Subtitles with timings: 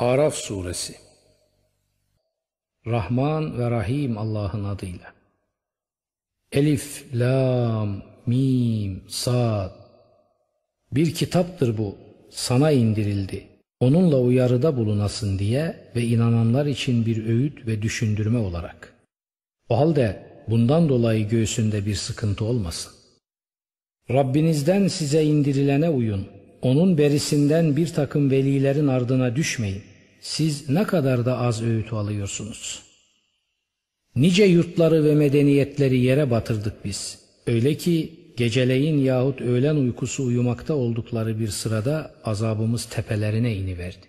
[0.00, 0.94] Araf Suresi
[2.86, 5.12] Rahman ve Rahim Allah'ın adıyla.
[6.52, 9.70] Elif, Lam, Mim, Sad.
[10.92, 11.96] Bir kitaptır bu,
[12.30, 13.46] sana indirildi.
[13.80, 18.94] Onunla uyarıda bulunasın diye ve inananlar için bir öğüt ve düşündürme olarak.
[19.68, 22.92] O halde bundan dolayı göğsünde bir sıkıntı olmasın.
[24.10, 26.28] Rabbinizden size indirilene uyun.
[26.62, 29.82] Onun berisinden bir takım velilerin ardına düşmeyin.
[30.20, 32.82] Siz ne kadar da az öğüt alıyorsunuz.
[34.16, 37.18] Nice yurtları ve medeniyetleri yere batırdık biz.
[37.46, 44.06] Öyle ki geceleyin yahut öğlen uykusu uyumakta oldukları bir sırada azabımız tepelerine iniverdi.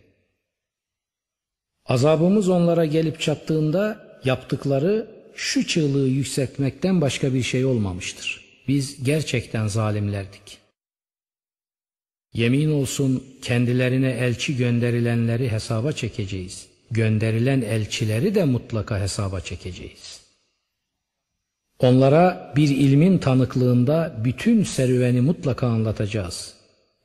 [1.86, 8.46] Azabımız onlara gelip çattığında yaptıkları şu çığlığı yükseltmekten başka bir şey olmamıştır.
[8.68, 10.58] Biz gerçekten zalimlerdik.
[12.34, 16.68] Yemin olsun kendilerine elçi gönderilenleri hesaba çekeceğiz.
[16.92, 20.22] Gönderilen elçileri de mutlaka hesaba çekeceğiz.
[21.80, 26.54] Onlara bir ilmin tanıklığında bütün serüveni mutlaka anlatacağız.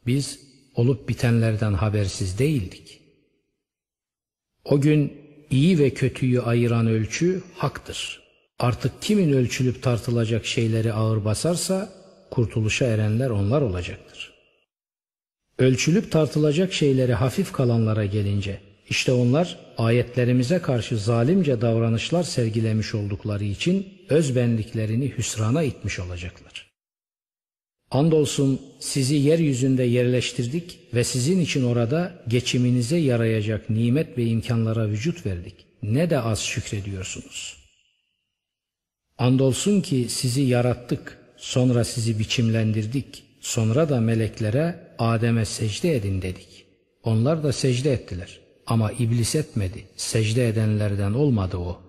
[0.07, 0.41] Biz
[0.75, 3.01] olup bitenlerden habersiz değildik.
[4.65, 5.13] O gün
[5.51, 8.23] iyi ve kötüyü ayıran ölçü haktır.
[8.59, 11.93] Artık kimin ölçülüp tartılacak şeyleri ağır basarsa
[12.31, 14.34] kurtuluşa erenler onlar olacaktır.
[15.59, 23.89] Ölçülüp tartılacak şeyleri hafif kalanlara gelince işte onlar ayetlerimize karşı zalimce davranışlar sergilemiş oldukları için
[24.09, 26.71] özbenliklerini hüsrana itmiş olacaklar.
[27.91, 35.55] Andolsun sizi yeryüzünde yerleştirdik ve sizin için orada geçiminize yarayacak nimet ve imkanlara vücut verdik.
[35.83, 37.57] Ne de az şükrediyorsunuz.
[39.19, 46.67] Andolsun ki sizi yarattık, sonra sizi biçimlendirdik, sonra da meleklere Adem'e secde edin dedik.
[47.03, 48.41] Onlar da secde ettiler.
[48.67, 49.85] Ama iblis etmedi.
[49.97, 51.81] Secde edenlerden olmadı o.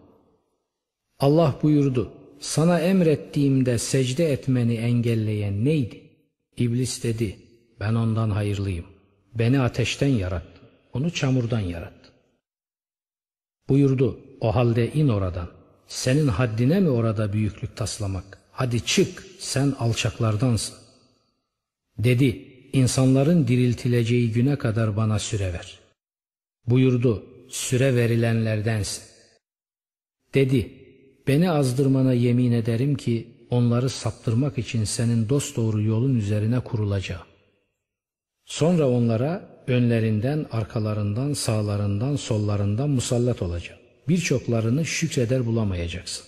[1.20, 2.12] Allah buyurdu.
[2.40, 6.02] Sana emrettiğimde secde etmeni engelleyen neydi?
[6.58, 7.40] İblis dedi.
[7.80, 8.86] Ben ondan hayırlıyım.
[9.34, 10.62] Beni ateşten yarattı.
[10.94, 12.12] Onu çamurdan yarattı.
[13.70, 14.20] Buyurdu.
[14.42, 15.48] O halde in oradan.
[15.88, 18.40] Senin haddine mi orada büyüklük taslamak?
[18.52, 20.76] Hadi çık sen alçaklardansın.
[21.98, 25.80] Dedi insanların diriltileceği güne kadar bana süre ver.
[26.68, 29.04] Buyurdu, süre verilenlerdensin.
[30.34, 30.72] Dedi,
[31.28, 37.26] beni azdırmana yemin ederim ki onları saptırmak için senin dosdoğru yolun üzerine kurulacağım.
[38.46, 43.80] Sonra onlara önlerinden, arkalarından, sağlarından, sollarından musallat olacağım.
[44.08, 46.26] Birçoklarını şükreder bulamayacaksın.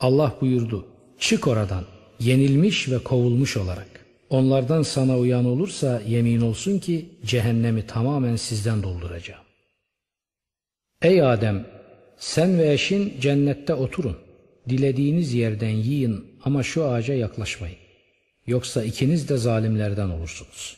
[0.00, 0.86] Allah buyurdu,
[1.18, 1.84] çık oradan,
[2.20, 4.03] yenilmiş ve kovulmuş olarak.
[4.30, 9.44] Onlardan sana uyan olursa yemin olsun ki cehennemi tamamen sizden dolduracağım.
[11.02, 11.66] Ey Adem!
[12.18, 14.16] Sen ve eşin cennette oturun.
[14.68, 17.76] Dilediğiniz yerden yiyin ama şu ağaca yaklaşmayın.
[18.46, 20.76] Yoksa ikiniz de zalimlerden olursunuz.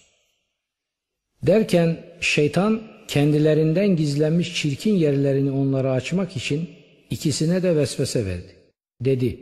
[1.42, 6.70] Derken şeytan kendilerinden gizlenmiş çirkin yerlerini onlara açmak için
[7.10, 8.56] ikisine de vesvese verdi.
[9.00, 9.40] Dedi,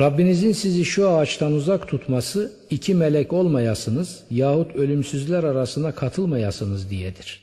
[0.00, 7.42] Rabbinizin sizi şu ağaçtan uzak tutması iki melek olmayasınız yahut ölümsüzler arasına katılmayasınız diyedir.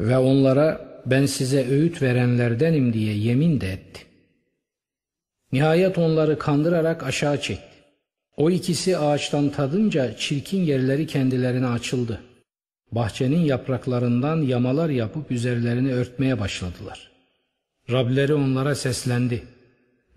[0.00, 4.00] Ve onlara ben size öğüt verenlerdenim diye yemin de etti.
[5.52, 7.64] Nihayet onları kandırarak aşağı çekti.
[8.36, 12.20] O ikisi ağaçtan tadınca çirkin yerleri kendilerine açıldı.
[12.92, 17.10] Bahçenin yapraklarından yamalar yapıp üzerlerini örtmeye başladılar.
[17.90, 19.42] Rableri onlara seslendi.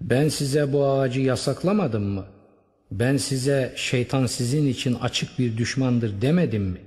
[0.03, 2.25] Ben size bu ağacı yasaklamadım mı?
[2.91, 6.81] Ben size şeytan sizin için açık bir düşmandır demedim mi?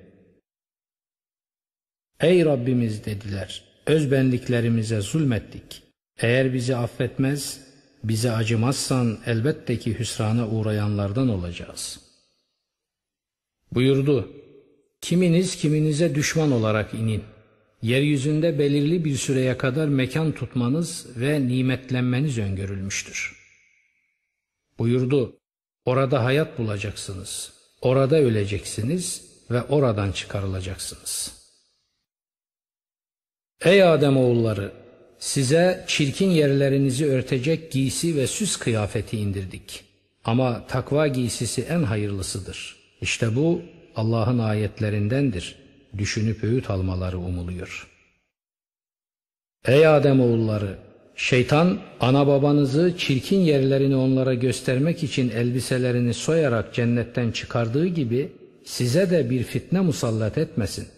[2.20, 5.82] Ey Rabbimiz dediler, özbenliklerimize zulmettik.
[6.18, 7.60] Eğer bizi affetmez,
[8.04, 12.00] bize acımazsan elbette ki hüsrana uğrayanlardan olacağız.
[13.72, 14.32] Buyurdu,
[15.00, 17.22] kiminiz kiminize düşman olarak inin.
[17.86, 23.36] Yeryüzünde belirli bir süreye kadar mekan tutmanız ve nimetlenmeniz öngörülmüştür.
[24.78, 25.36] Buyurdu,
[25.84, 31.32] orada hayat bulacaksınız, orada öleceksiniz ve oradan çıkarılacaksınız.
[33.64, 34.72] Ey Adem oğulları,
[35.18, 39.84] size çirkin yerlerinizi örtecek giysi ve süs kıyafeti indirdik.
[40.24, 42.76] Ama takva giysisi en hayırlısıdır.
[43.00, 43.62] İşte bu
[43.96, 45.65] Allah'ın ayetlerindendir.''
[45.98, 47.88] Düşünüp öğüt almaları umuluyor.
[49.64, 50.78] Ey Adem oğulları!
[51.16, 58.32] Şeytan ana babanızı çirkin yerlerini onlara göstermek için elbiselerini soyarak cennetten çıkardığı gibi
[58.64, 60.88] size de bir fitne musallat etmesin.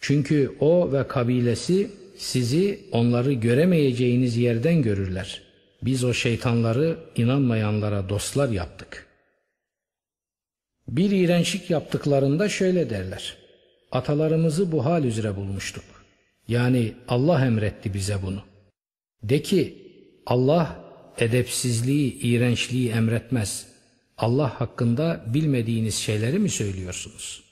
[0.00, 5.42] Çünkü o ve kabilesi sizi onları göremeyeceğiniz yerden görürler.
[5.82, 9.06] Biz o şeytanları inanmayanlara dostlar yaptık.
[10.88, 13.36] Bir iğrençlik yaptıklarında şöyle derler.
[13.96, 15.84] Atalarımızı bu hal üzere bulmuştuk.
[16.48, 18.42] Yani Allah emretti bize bunu.
[19.22, 19.78] De ki
[20.26, 20.84] Allah
[21.18, 23.66] edepsizliği, iğrençliği emretmez.
[24.18, 27.42] Allah hakkında bilmediğiniz şeyleri mi söylüyorsunuz?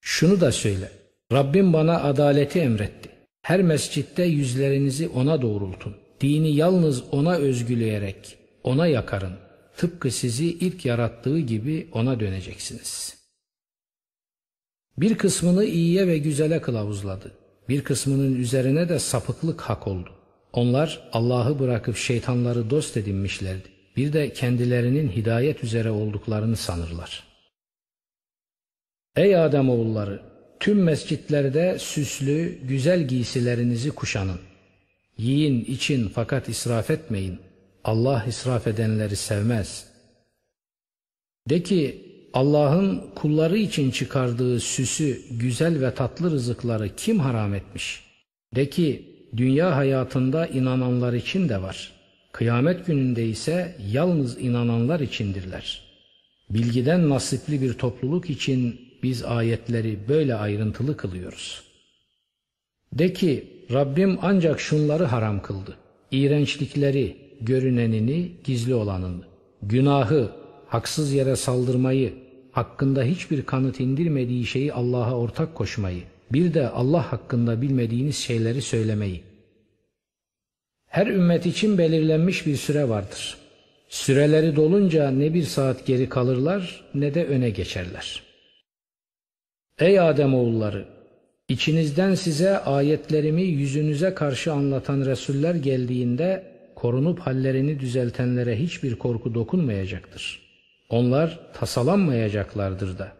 [0.00, 0.90] Şunu da söyle.
[1.32, 3.10] Rabbim bana adaleti emretti.
[3.42, 5.96] Her mescitte yüzlerinizi ona doğrultun.
[6.20, 9.36] Dini yalnız ona özgüleyerek ona yakarın.
[9.76, 13.17] Tıpkı sizi ilk yarattığı gibi ona döneceksiniz.
[15.00, 17.32] Bir kısmını iyiye ve güzele kılavuzladı.
[17.68, 20.10] Bir kısmının üzerine de sapıklık hak oldu.
[20.52, 23.68] Onlar Allah'ı bırakıp şeytanları dost edinmişlerdi.
[23.96, 27.24] Bir de kendilerinin hidayet üzere olduklarını sanırlar.
[29.16, 30.22] Ey Adem oğulları!
[30.60, 34.40] Tüm mescitlerde süslü, güzel giysilerinizi kuşanın.
[35.18, 37.38] Yiyin, için fakat israf etmeyin.
[37.84, 39.86] Allah israf edenleri sevmez.
[41.50, 48.04] De ki Allah'ın kulları için çıkardığı süsü, güzel ve tatlı rızıkları kim haram etmiş?
[48.56, 49.02] De ki
[49.36, 51.92] dünya hayatında inananlar için de var.
[52.32, 55.82] Kıyamet gününde ise yalnız inananlar içindirler.
[56.50, 61.62] Bilgiden nasipli bir topluluk için biz ayetleri böyle ayrıntılı kılıyoruz.
[62.92, 65.76] De ki Rabbim ancak şunları haram kıldı.
[66.10, 69.22] İğrençlikleri, görünenini, gizli olanını,
[69.62, 70.30] günahı,
[70.68, 72.12] haksız yere saldırmayı,
[72.52, 79.22] hakkında hiçbir kanıt indirmediği şeyi Allah'a ortak koşmayı, bir de Allah hakkında bilmediğiniz şeyleri söylemeyi.
[80.86, 83.36] Her ümmet için belirlenmiş bir süre vardır.
[83.88, 88.22] Süreleri dolunca ne bir saat geri kalırlar ne de öne geçerler.
[89.78, 90.84] Ey Adem oğulları!
[91.48, 96.44] İçinizden size ayetlerimi yüzünüze karşı anlatan Resuller geldiğinde
[96.74, 100.47] korunup hallerini düzeltenlere hiçbir korku dokunmayacaktır.
[100.88, 103.12] Onlar tasalanmayacaklardır da.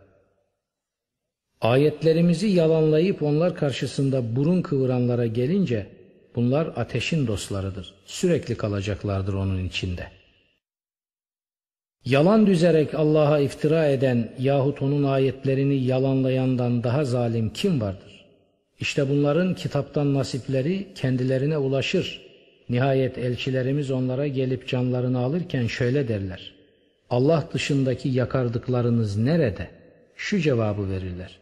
[1.61, 5.87] Ayetlerimizi yalanlayıp onlar karşısında burun kıvıranlara gelince
[6.35, 7.95] bunlar ateşin dostlarıdır.
[8.07, 10.07] Sürekli kalacaklardır onun içinde.
[12.05, 18.27] Yalan düzerek Allah'a iftira eden yahut onun ayetlerini yalanlayandan daha zalim kim vardır?
[18.81, 22.29] İşte bunların kitaptan nasipleri kendilerine ulaşır.
[22.69, 26.58] Nihayet elçilerimiz onlara gelip canlarını alırken şöyle derler.
[27.11, 29.71] Allah dışındaki yakardıklarınız nerede?
[30.17, 31.39] Şu cevabı verirler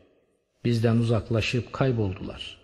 [0.67, 2.59] bizden uzaklaşıp kayboldular.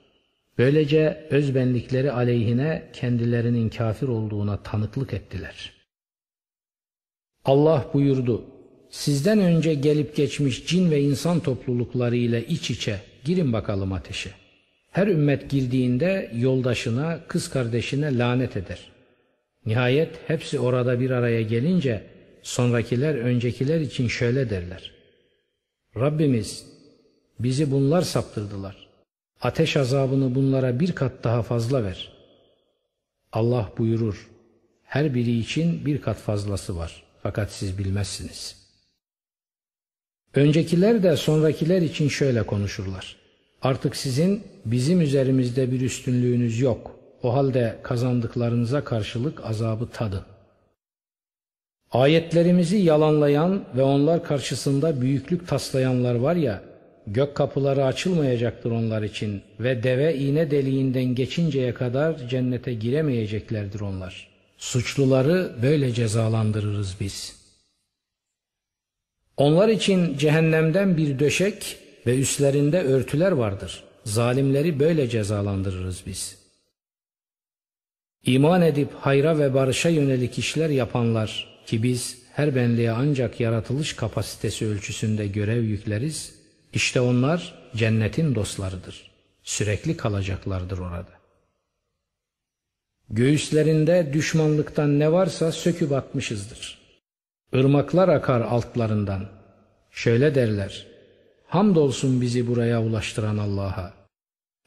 [0.59, 5.73] Böylece özbenlikleri aleyhine kendilerinin kafir olduğuna tanıklık ettiler.
[7.45, 8.45] Allah buyurdu,
[8.91, 14.31] sizden önce gelip geçmiş cin ve insan toplulukları ile iç içe girin bakalım ateşe.
[14.91, 18.79] Her ümmet girdiğinde yoldaşına, kız kardeşine lanet eder.
[19.67, 22.12] Nihayet hepsi orada bir araya gelince
[22.43, 24.93] sonrakiler öncekiler için şöyle derler.
[25.97, 26.73] Rabbimiz
[27.43, 28.89] Bizi bunlar saptırdılar.
[29.41, 32.13] Ateş azabını bunlara bir kat daha fazla ver.
[33.33, 34.31] Allah buyurur.
[34.83, 37.03] Her biri için bir kat fazlası var.
[37.23, 38.57] Fakat siz bilmezsiniz.
[40.35, 43.17] Öncekiler de sonrakiler için şöyle konuşurlar.
[43.63, 46.99] Artık sizin bizim üzerimizde bir üstünlüğünüz yok.
[47.23, 50.32] O halde kazandıklarınıza karşılık azabı tadın.
[51.93, 56.63] Ayetlerimizi yalanlayan ve onlar karşısında büyüklük taslayanlar var ya,
[57.07, 64.29] Gök kapıları açılmayacaktır onlar için ve deve iğne deliğinden geçinceye kadar cennete giremeyeceklerdir onlar.
[64.59, 67.37] Suçluları böyle cezalandırırız biz.
[69.37, 73.85] Onlar için cehennemden bir döşek ve üstlerinde örtüler vardır.
[74.05, 76.39] Zalimleri böyle cezalandırırız biz.
[78.27, 84.67] İman edip hayra ve barışa yönelik işler yapanlar ki biz her benliğe ancak yaratılış kapasitesi
[84.67, 86.35] ölçüsünde görev yükleriz,
[86.73, 89.11] işte onlar cennetin dostlarıdır.
[89.43, 91.23] Sürekli kalacaklardır orada.
[93.11, 96.79] Göğüslerinde düşmanlıktan ne varsa söküp atmışızdır.
[97.53, 99.29] Irmaklar akar altlarından.
[99.91, 100.87] Şöyle derler.
[101.47, 103.95] Hamdolsun bizi buraya ulaştıran Allah'a.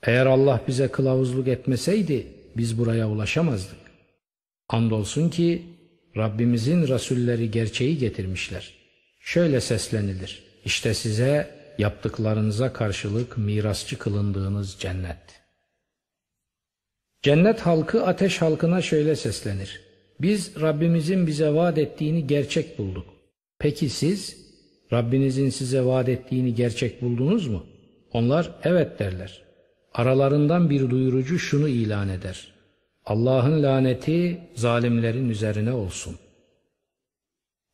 [0.03, 3.79] Eğer Allah bize kılavuzluk etmeseydi biz buraya ulaşamazdık.
[4.69, 5.74] Andolsun ki
[6.17, 8.73] Rabbimizin Resulleri gerçeği getirmişler.
[9.19, 10.43] Şöyle seslenilir.
[10.65, 15.41] İşte size yaptıklarınıza karşılık mirasçı kılındığınız cennet.
[17.21, 19.81] Cennet halkı ateş halkına şöyle seslenir.
[20.21, 23.05] Biz Rabbimizin bize vaat ettiğini gerçek bulduk.
[23.59, 24.37] Peki siz
[24.93, 27.65] Rabbinizin size vaat ettiğini gerçek buldunuz mu?
[28.13, 29.43] Onlar evet derler.
[29.93, 32.54] Aralarından bir duyurucu şunu ilan eder.
[33.05, 36.15] Allah'ın laneti zalimlerin üzerine olsun.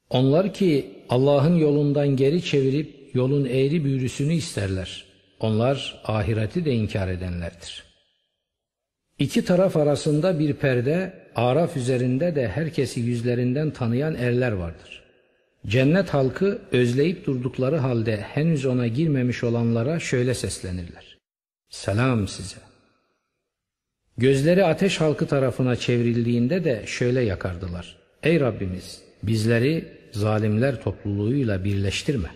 [0.09, 5.05] Onlar ki Allah'ın yolundan geri çevirip yolun eğri büğrüsünü isterler.
[5.39, 7.83] Onlar ahireti de inkar edenlerdir.
[9.19, 15.03] İki taraf arasında bir perde, Araf üzerinde de herkesi yüzlerinden tanıyan erler vardır.
[15.67, 21.17] Cennet halkı özleyip durdukları halde henüz ona girmemiş olanlara şöyle seslenirler.
[21.69, 22.70] Selam size.
[24.21, 27.97] Gözleri ateş halkı tarafına çevrildiğinde de şöyle yakardılar.
[28.23, 32.29] Ey Rabbimiz bizleri zalimler topluluğuyla birleştirme.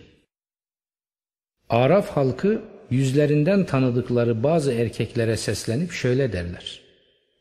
[1.70, 2.62] Araf halkı
[2.92, 6.82] yüzlerinden tanıdıkları bazı erkeklere seslenip şöyle derler.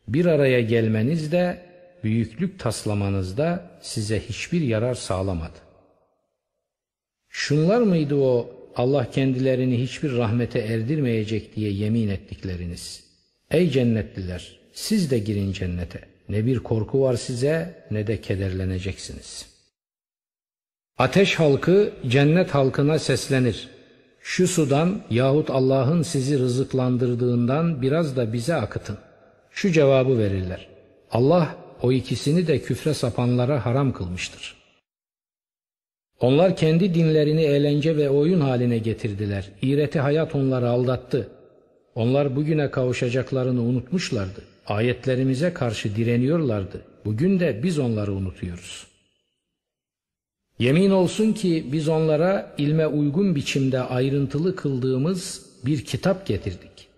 [0.08, 1.58] Bir araya gelmeniz de
[2.04, 5.58] büyüklük taslamanız da size hiçbir yarar sağlamadı.
[7.28, 13.03] Şunlar mıydı o Allah kendilerini hiçbir rahmete erdirmeyecek diye yemin ettikleriniz?
[13.50, 16.00] Ey cennetliler siz de girin cennete.
[16.28, 19.46] Ne bir korku var size ne de kederleneceksiniz.
[20.98, 23.68] Ateş halkı cennet halkına seslenir.
[24.20, 28.98] Şu sudan yahut Allah'ın sizi rızıklandırdığından biraz da bize akıtın.
[29.50, 30.68] Şu cevabı verirler.
[31.10, 34.56] Allah o ikisini de küfre sapanlara haram kılmıştır.
[36.20, 39.50] Onlar kendi dinlerini eğlence ve oyun haline getirdiler.
[39.62, 41.28] İğreti hayat onları aldattı.
[41.94, 44.42] Onlar bugüne kavuşacaklarını unutmuşlardı.
[44.66, 46.80] Ayetlerimize karşı direniyorlardı.
[47.04, 48.86] Bugün de biz onları unutuyoruz.
[50.58, 56.88] Yemin olsun ki biz onlara ilme uygun biçimde ayrıntılı kıldığımız bir kitap getirdik.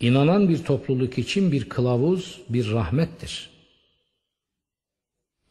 [0.00, 3.50] İnanan bir topluluk için bir kılavuz, bir rahmettir.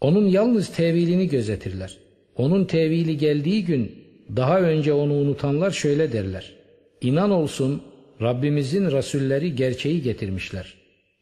[0.02, 1.98] Onun yalnız tevilini gözetirler.
[2.36, 3.96] Onun tevili geldiği gün
[4.36, 6.54] daha önce onu unutanlar şöyle derler.
[7.02, 7.82] İnan olsun
[8.22, 10.74] Rabbimizin Resulleri gerçeği getirmişler.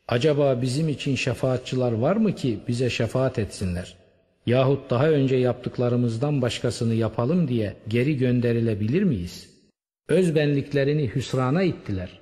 [0.07, 3.95] Acaba bizim için şefaatçılar var mı ki bize şefaat etsinler?
[4.45, 9.49] Yahut daha önce yaptıklarımızdan başkasını yapalım diye geri gönderilebilir miyiz?
[10.07, 12.19] Özbenliklerini hüsrana ittiler.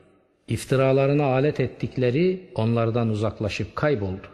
[0.47, 4.27] İftiralarına alet ettikleri onlardan uzaklaşıp kayboldu.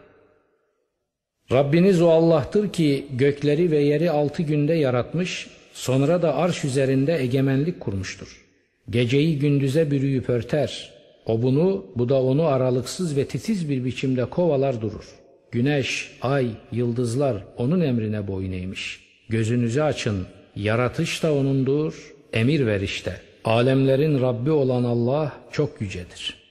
[1.51, 7.79] Rabbiniz o Allah'tır ki gökleri ve yeri altı günde yaratmış, sonra da arş üzerinde egemenlik
[7.79, 8.50] kurmuştur.
[8.89, 10.91] Geceyi gündüze bürüyüp örter.
[11.25, 15.05] O bunu, bu da onu aralıksız ve titiz bir biçimde kovalar durur.
[15.51, 18.99] Güneş, ay, yıldızlar onun emrine boyun eğmiş.
[19.29, 23.21] Gözünüzü açın, yaratış da O'nundur, emir ver işte.
[23.45, 26.41] Alemlerin Rabbi olan Allah çok yücedir.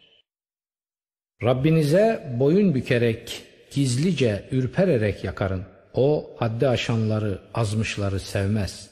[1.42, 5.62] Rabbinize boyun bükerek, gizlice, ürpererek yakarın.
[5.94, 8.89] O haddi aşanları, azmışları sevmez.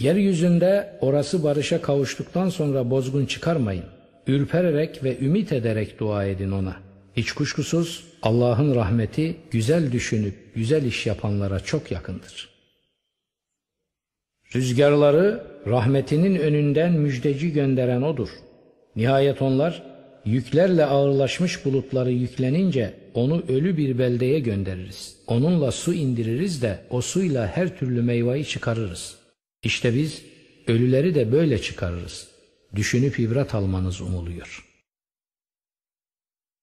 [0.00, 3.84] Yeryüzünde orası barışa kavuştuktan sonra bozgun çıkarmayın.
[4.26, 6.76] Ürpererek ve ümit ederek dua edin ona.
[7.16, 12.48] Hiç kuşkusuz Allah'ın rahmeti güzel düşünüp güzel iş yapanlara çok yakındır.
[14.54, 18.28] Rüzgarları rahmetinin önünden müjdeci gönderen odur.
[18.96, 19.82] Nihayet onlar
[20.24, 25.16] Yüklerle ağırlaşmış bulutları yüklenince onu ölü bir beldeye göndeririz.
[25.26, 29.19] Onunla su indiririz de o suyla her türlü meyveyi çıkarırız.
[29.62, 30.22] İşte biz
[30.66, 32.28] ölüleri de böyle çıkarırız.
[32.76, 34.66] Düşünüp ibret almanız umuluyor.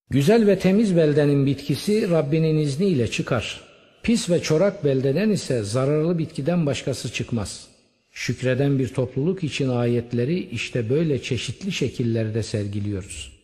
[0.09, 3.61] Güzel ve temiz beldenin bitkisi Rabbinin izniyle çıkar.
[4.03, 7.67] Pis ve çorak beldeden ise zararlı bitkiden başkası çıkmaz.
[8.11, 13.37] Şükreden bir topluluk için ayetleri işte böyle çeşitli şekillerde sergiliyoruz.''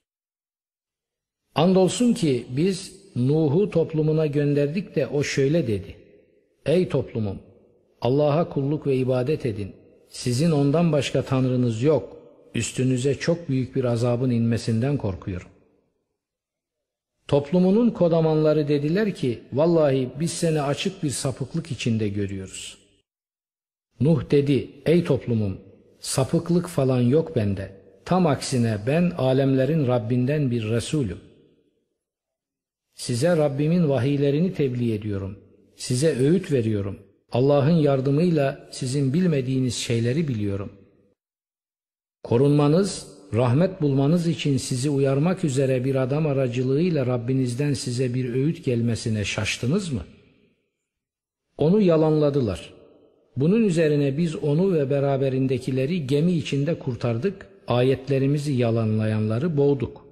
[1.56, 5.96] Andolsun ki biz Nuh'u toplumuna gönderdik de o şöyle dedi.
[6.66, 7.40] Ey toplumum!
[8.04, 9.76] Allah'a kulluk ve ibadet edin.
[10.10, 12.18] Sizin ondan başka tanrınız yok.
[12.56, 15.48] Üstünüze çok büyük bir azabın inmesinden korkuyorum.
[17.28, 22.78] Toplumunun kodamanları dediler ki, vallahi biz seni açık bir sapıklık içinde görüyoruz.
[24.00, 25.58] Nuh dedi, ey toplumum,
[26.00, 27.72] sapıklık falan yok bende.
[28.06, 31.20] Tam aksine ben alemlerin Rabbinden bir Resulüm.
[32.94, 35.40] Size Rabbimin vahiylerini tebliğ ediyorum.
[35.76, 37.00] Size öğüt veriyorum.
[37.34, 40.72] Allah'ın yardımıyla sizin bilmediğiniz şeyleri biliyorum.
[42.24, 49.26] Korunmanız, rahmet bulmanız için sizi uyarmak üzere bir adam aracılığıyla Rabbinizden size bir öğüt gelmesine
[49.26, 50.02] şaştınız mı?
[51.58, 52.74] Onu yalanladılar.
[53.38, 60.06] Bunun üzerine biz onu ve beraberindekileri gemi içinde kurtardık, ayetlerimizi yalanlayanları boğduk.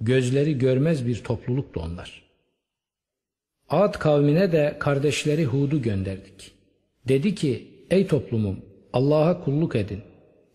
[0.00, 2.26] Gözleri görmez bir topluluktu onlar.''
[3.68, 6.55] Ad kavmine de kardeşleri Hud'u gönderdik.
[7.08, 8.56] Dedi ki ey toplumum
[8.92, 10.00] Allah'a kulluk edin.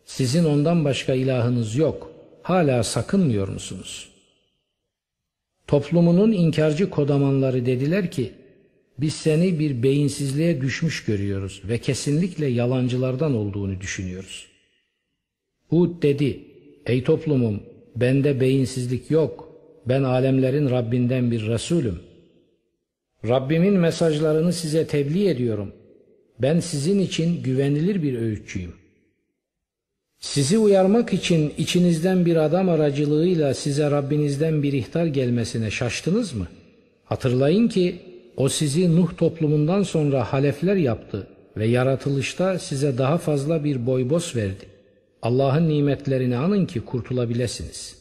[0.05, 2.11] Sizin ondan başka ilahınız yok.
[2.43, 4.09] Hala sakınmıyor musunuz?
[5.67, 8.31] Toplumunun inkarcı kodamanları dediler ki,
[8.97, 14.47] biz seni bir beyinsizliğe düşmüş görüyoruz ve kesinlikle yalancılardan olduğunu düşünüyoruz.
[15.69, 16.39] Hud dedi,
[16.85, 17.63] ey toplumum
[17.95, 19.55] bende beyinsizlik yok,
[19.85, 21.99] ben alemlerin Rabbinden bir Resulüm.
[23.27, 25.73] Rabbimin mesajlarını size tebliğ ediyorum.
[26.41, 28.73] Ben sizin için güvenilir bir öğütçüyüm.
[30.19, 36.47] Sizi uyarmak için içinizden bir adam aracılığıyla size Rabbinizden bir ihtar gelmesine şaştınız mı?
[37.03, 37.99] Hatırlayın ki
[38.37, 44.65] o sizi Nuh toplumundan sonra halefler yaptı ve yaratılışta size daha fazla bir boybos verdi.
[45.21, 47.95] Allah'ın nimetlerini anın ki kurtulabilirsiniz.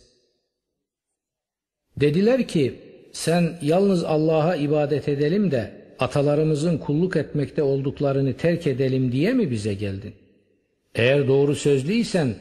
[1.97, 2.75] Dediler ki
[3.12, 9.75] sen yalnız Allah'a ibadet edelim de atalarımızın kulluk etmekte olduklarını terk edelim diye mi bize
[9.75, 10.14] geldin?
[10.95, 12.35] Eğer doğru sözlüysen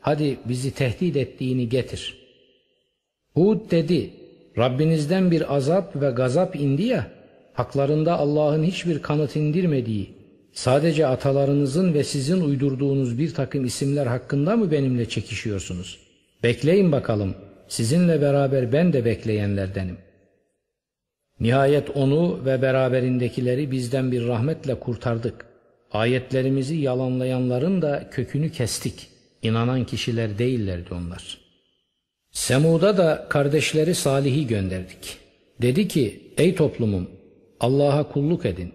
[0.00, 2.18] hadi bizi tehdit ettiğini getir.
[3.34, 4.10] Hud dedi
[4.58, 7.10] Rabbinizden bir azap ve gazap indi ya
[7.52, 10.10] haklarında Allah'ın hiçbir kanıt indirmediği
[10.52, 15.98] sadece atalarınızın ve sizin uydurduğunuz bir takım isimler hakkında mı benimle çekişiyorsunuz?
[16.42, 17.34] Bekleyin bakalım
[17.68, 19.96] sizinle beraber ben de bekleyenlerdenim.
[21.40, 25.46] Nihayet onu ve beraberindekileri bizden bir rahmetle kurtardık.
[25.92, 29.08] Ayetlerimizi yalanlayanların da kökünü kestik.
[29.42, 31.38] İnanan kişiler değillerdi onlar.
[32.30, 35.18] Semud'a da kardeşleri Salih'i gönderdik.
[35.62, 37.10] Dedi ki, ey toplumum,
[37.60, 38.72] Allah'a kulluk edin.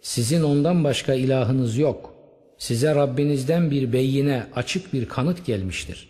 [0.00, 2.14] Sizin ondan başka ilahınız yok.
[2.58, 6.08] Size Rabbinizden bir beyine, açık bir kanıt gelmiştir.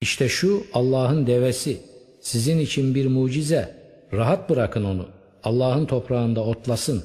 [0.00, 1.76] İşte şu Allah'ın devesi,
[2.20, 3.74] sizin için bir mucize.
[4.12, 5.17] Rahat bırakın onu.
[5.44, 7.04] Allah'ın toprağında otlasın.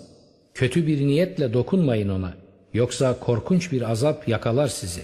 [0.54, 2.34] Kötü bir niyetle dokunmayın ona.
[2.74, 5.02] Yoksa korkunç bir azap yakalar sizi.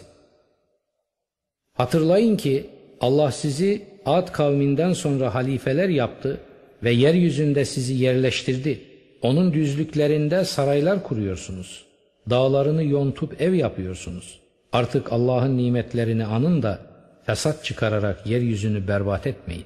[1.73, 2.69] Hatırlayın ki
[3.01, 6.37] Allah sizi Ad kavminden sonra halifeler yaptı
[6.83, 8.81] ve yeryüzünde sizi yerleştirdi.
[9.21, 11.85] Onun düzlüklerinde saraylar kuruyorsunuz.
[12.29, 14.39] Dağlarını yontup ev yapıyorsunuz.
[14.71, 16.79] Artık Allah'ın nimetlerini anın da
[17.25, 19.65] fesat çıkararak yeryüzünü berbat etmeyin.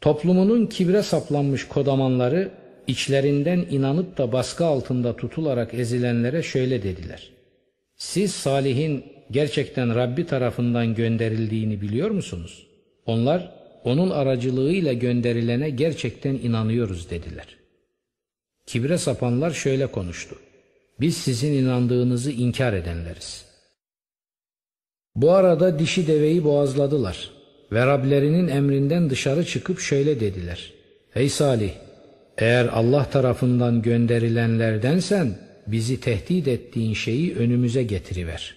[0.00, 2.50] Toplumunun kibre saplanmış kodamanları
[2.86, 7.30] içlerinden inanıp da baskı altında tutularak ezilenlere şöyle dediler.
[7.96, 12.66] Siz Salih'in gerçekten Rabbi tarafından gönderildiğini biliyor musunuz?
[13.06, 13.50] Onlar
[13.84, 17.46] onun aracılığıyla gönderilene gerçekten inanıyoruz dediler.
[18.66, 20.36] Kibre sapanlar şöyle konuştu.
[21.00, 23.44] Biz sizin inandığınızı inkar edenleriz.
[25.16, 27.30] Bu arada dişi deveyi boğazladılar
[27.72, 30.72] ve Rablerinin emrinden dışarı çıkıp şöyle dediler.
[31.14, 31.70] Ey Salih!
[32.38, 38.54] Eğer Allah tarafından gönderilenlerdensen bizi tehdit ettiğin şeyi önümüze getiriver.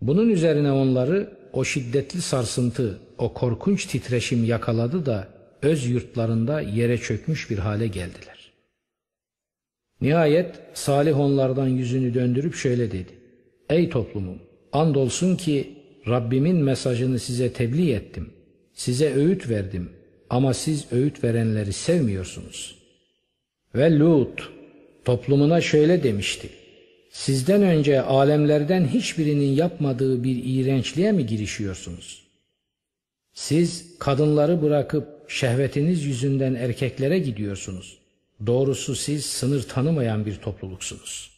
[0.00, 5.28] Bunun üzerine onları o şiddetli sarsıntı, o korkunç titreşim yakaladı da
[5.62, 8.52] öz yurtlarında yere çökmüş bir hale geldiler.
[10.00, 13.12] Nihayet Salih onlardan yüzünü döndürüp şöyle dedi.
[13.68, 14.38] Ey toplumum!
[14.72, 15.74] Andolsun ki
[16.08, 18.30] Rabbimin mesajını size tebliğ ettim.
[18.72, 19.90] Size öğüt verdim
[20.32, 22.74] ama siz öğüt verenleri sevmiyorsunuz.
[23.74, 24.50] Ve Lut
[25.04, 26.48] toplumuna şöyle demişti.
[27.10, 32.22] Sizden önce alemlerden hiçbirinin yapmadığı bir iğrençliğe mi girişiyorsunuz?
[33.34, 37.98] Siz kadınları bırakıp şehvetiniz yüzünden erkeklere gidiyorsunuz.
[38.46, 41.30] Doğrusu siz sınır tanımayan bir topluluksunuz.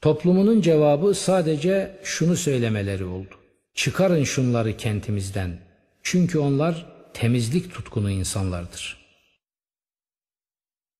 [0.00, 3.34] Toplumunun cevabı sadece şunu söylemeleri oldu.
[3.74, 5.58] Çıkarın şunları kentimizden.
[6.02, 8.96] Çünkü onlar temizlik tutkunu insanlardır.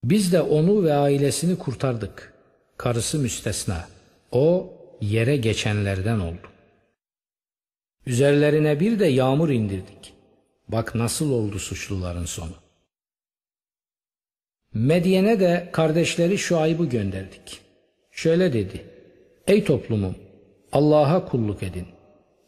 [0.04, 2.34] Biz de onu ve ailesini kurtardık.
[2.76, 3.88] Karısı müstesna.
[4.32, 6.48] O yere geçenlerden oldu.
[8.06, 10.14] Üzerlerine bir de yağmur indirdik.
[10.68, 12.54] Bak nasıl oldu suçluların sonu.
[14.74, 17.60] Medyen'e de kardeşleri şu ayıbı gönderdik.
[18.10, 18.84] Şöyle dedi.
[19.46, 20.16] Ey toplumum
[20.72, 21.86] Allah'a kulluk edin.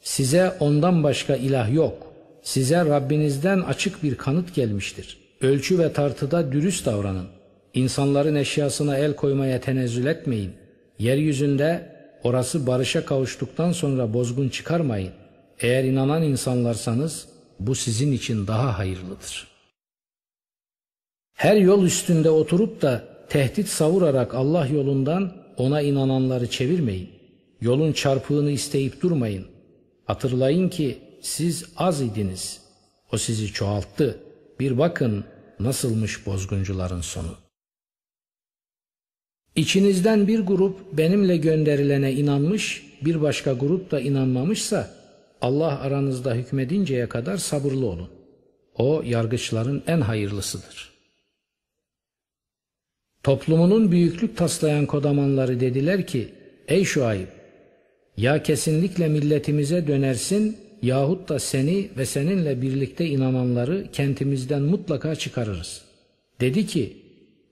[0.01, 2.10] Size ondan başka ilah yok.
[2.43, 5.19] Size Rabbinizden açık bir kanıt gelmiştir.
[5.41, 7.27] Ölçü ve tartıda dürüst davranın.
[7.75, 10.53] İnsanların eşyasına el koymaya tenezzül etmeyin.
[10.99, 15.13] Yeryüzünde orası barışa kavuştuktan sonra bozgun çıkarmayın.
[15.61, 17.29] Eğer inanan insanlarsanız
[17.61, 19.49] bu sizin için daha hayırlıdır.
[21.35, 27.11] Her yol üstünde oturup da tehdit savurarak Allah yolundan ona inananları çevirmeyin.
[27.61, 29.47] Yolun çarpığını isteyip durmayın.
[30.05, 32.61] Hatırlayın ki siz az idiniz.
[33.13, 34.21] O sizi çoğalttı.
[34.61, 35.25] Bir bakın
[35.61, 37.37] nasılmış bozguncuların sonu.
[39.57, 44.91] İçinizden bir grup benimle gönderilene inanmış, bir başka grup da inanmamışsa
[45.41, 48.11] Allah aranızda hükmedinceye kadar sabırlı olun.
[48.75, 50.91] O yargıçların en hayırlısıdır.
[53.23, 56.29] Toplumunun büyüklük taslayan kodamanları dediler ki,
[56.69, 57.27] Ey Şuayb,
[58.17, 65.83] ya kesinlikle milletimize dönersin yahut da seni ve seninle birlikte inananları kentimizden mutlaka çıkarırız.
[66.41, 66.97] Dedi ki,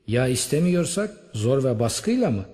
[0.06, 2.44] ya istemiyorsak zor ve baskıyla mı?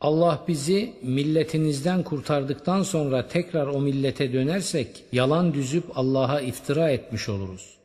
[0.00, 7.76] Allah bizi milletinizden kurtardıktan sonra tekrar o millete dönersek yalan düzüp Allah'a iftira etmiş oluruz.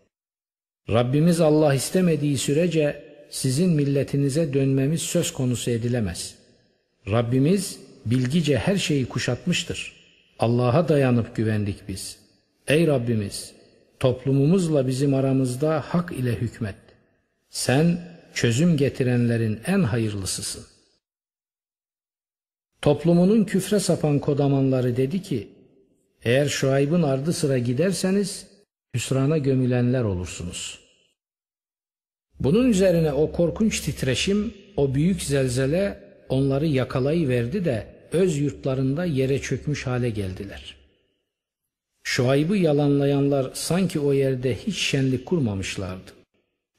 [0.89, 6.36] Rabbimiz Allah istemediği sürece sizin milletinize dönmemiz söz konusu edilemez.
[7.08, 10.04] Rabbimiz bilgice her şeyi kuşatmıştır.
[10.39, 12.19] Allah'a dayanıp güvendik biz.
[12.67, 13.53] Ey Rabbimiz!
[13.99, 16.75] Toplumumuzla bizim aramızda hak ile hükmet.
[17.49, 17.97] Sen
[18.33, 20.65] çözüm getirenlerin en hayırlısısın.
[22.81, 25.49] Toplumunun küfre sapan kodamanları dedi ki,
[26.23, 28.47] eğer Şuayb'ın ardı sıra giderseniz
[28.95, 30.79] hüsrana gömülenler olursunuz.
[32.39, 39.88] Bunun üzerine o korkunç titreşim, o büyük zelzele onları yakalayıverdi de öz yurtlarında yere çökmüş
[39.88, 40.75] hale geldiler.
[42.04, 46.12] Şuayb'ı yalanlayanlar sanki o yerde hiç şenlik kurmamışlardı.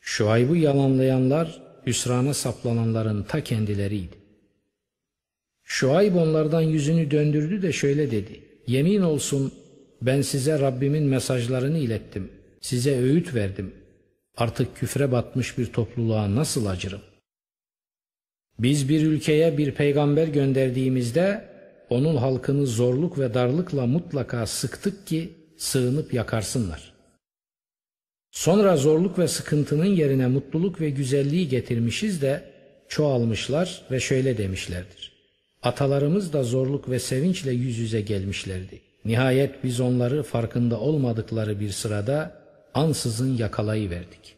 [0.01, 4.17] Şuayb'ı yalanlayanlar hüsrana saplananların ta kendileriydi.
[5.65, 8.41] Şuayb onlardan yüzünü döndürdü de şöyle dedi.
[8.67, 9.53] Yemin olsun
[10.03, 12.31] ben size Rabbimin mesajlarını ilettim.
[12.61, 13.75] Size öğüt verdim.
[14.37, 17.01] Artık küfre batmış bir topluluğa nasıl acırım?
[18.59, 21.49] Biz bir ülkeye bir peygamber gönderdiğimizde
[21.91, 26.93] onun halkını zorluk ve darlıkla mutlaka sıktık ki sığınıp yakarsınlar.
[28.31, 32.45] Sonra zorluk ve sıkıntının yerine mutluluk ve güzelliği getirmişiz de
[32.89, 35.13] çoğalmışlar ve şöyle demişlerdir.
[35.63, 38.81] Atalarımız da zorluk ve sevinçle yüz yüze gelmişlerdi.
[39.05, 42.43] Nihayet biz onları farkında olmadıkları bir sırada
[42.75, 44.36] ansızın yakalayıverdik.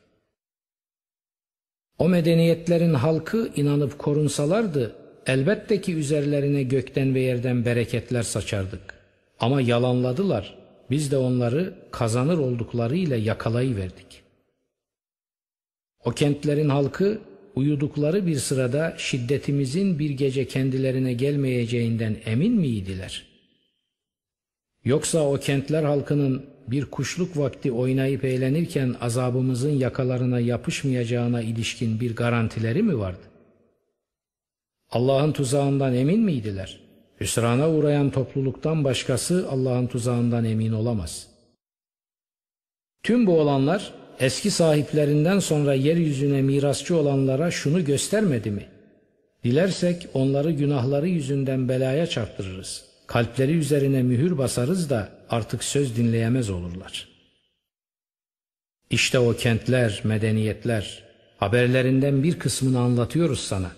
[1.98, 8.94] O medeniyetlerin halkı inanıp korunsalardı elbette ki üzerlerine gökten ve yerden bereketler saçardık.
[9.40, 10.58] Ama yalanladılar.
[10.90, 14.22] Biz de onları kazanır olduklarıyla yakalayıverdik.
[16.04, 17.18] O kentlerin halkı
[17.54, 23.26] uyudukları bir sırada şiddetimizin bir gece kendilerine gelmeyeceğinden emin miydiler?
[24.84, 32.82] Yoksa o kentler halkının bir kuşluk vakti oynayıp eğlenirken azabımızın yakalarına yapışmayacağına ilişkin bir garantileri
[32.82, 33.22] mi vardı?
[34.90, 36.80] Allah'ın tuzağından emin miydiler?
[37.20, 41.26] Hüsrana uğrayan topluluktan başkası Allah'ın tuzağından emin olamaz.
[43.02, 48.66] Tüm bu olanlar eski sahiplerinden sonra yeryüzüne mirasçı olanlara şunu göstermedi mi?
[49.44, 52.84] Dilersek onları günahları yüzünden belaya çarptırırız.
[53.06, 57.08] Kalpleri üzerine mühür basarız da artık söz dinleyemez olurlar.
[58.90, 61.04] İşte o kentler, medeniyetler,
[61.36, 63.72] haberlerinden bir kısmını anlatıyoruz sana.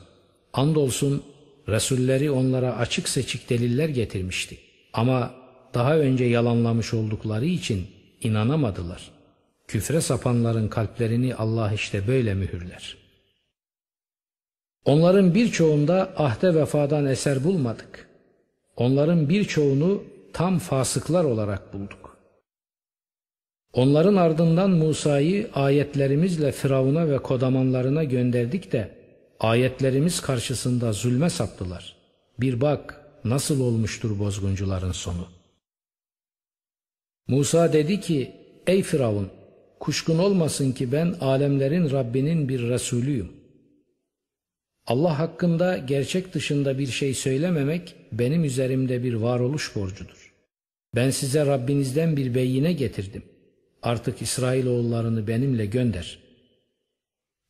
[0.53, 1.23] Andolsun
[1.69, 4.59] Resulleri onlara açık seçik deliller getirmişti.
[4.93, 5.35] Ama
[5.75, 7.87] daha önce yalanlamış oldukları için
[8.23, 9.11] inanamadılar.
[9.69, 12.97] Küfre sapanların kalplerini Allah işte böyle mühürler.
[14.85, 18.09] Onların birçoğunda ahde vefadan eser bulmadık.
[18.77, 22.17] Onların birçoğunu tam fasıklar olarak bulduk.
[23.73, 28.91] Onların ardından Musa'yı ayetlerimizle Firavun'a ve kodamanlarına gönderdik de
[29.41, 31.97] ayetlerimiz karşısında zulme saptılar.
[32.41, 35.29] Bir bak nasıl olmuştur bozguncuların sonu.
[37.29, 38.33] Musa dedi ki
[38.67, 39.31] ey Firavun
[39.81, 43.33] kuşkun olmasın ki ben alemlerin Rabbinin bir Resulüyüm.
[44.87, 50.20] Allah hakkında gerçek dışında bir şey söylememek benim üzerimde bir varoluş borcudur.
[50.95, 53.23] Ben size Rabbinizden bir beyine getirdim.
[53.83, 56.19] Artık İsrailoğullarını benimle gönder.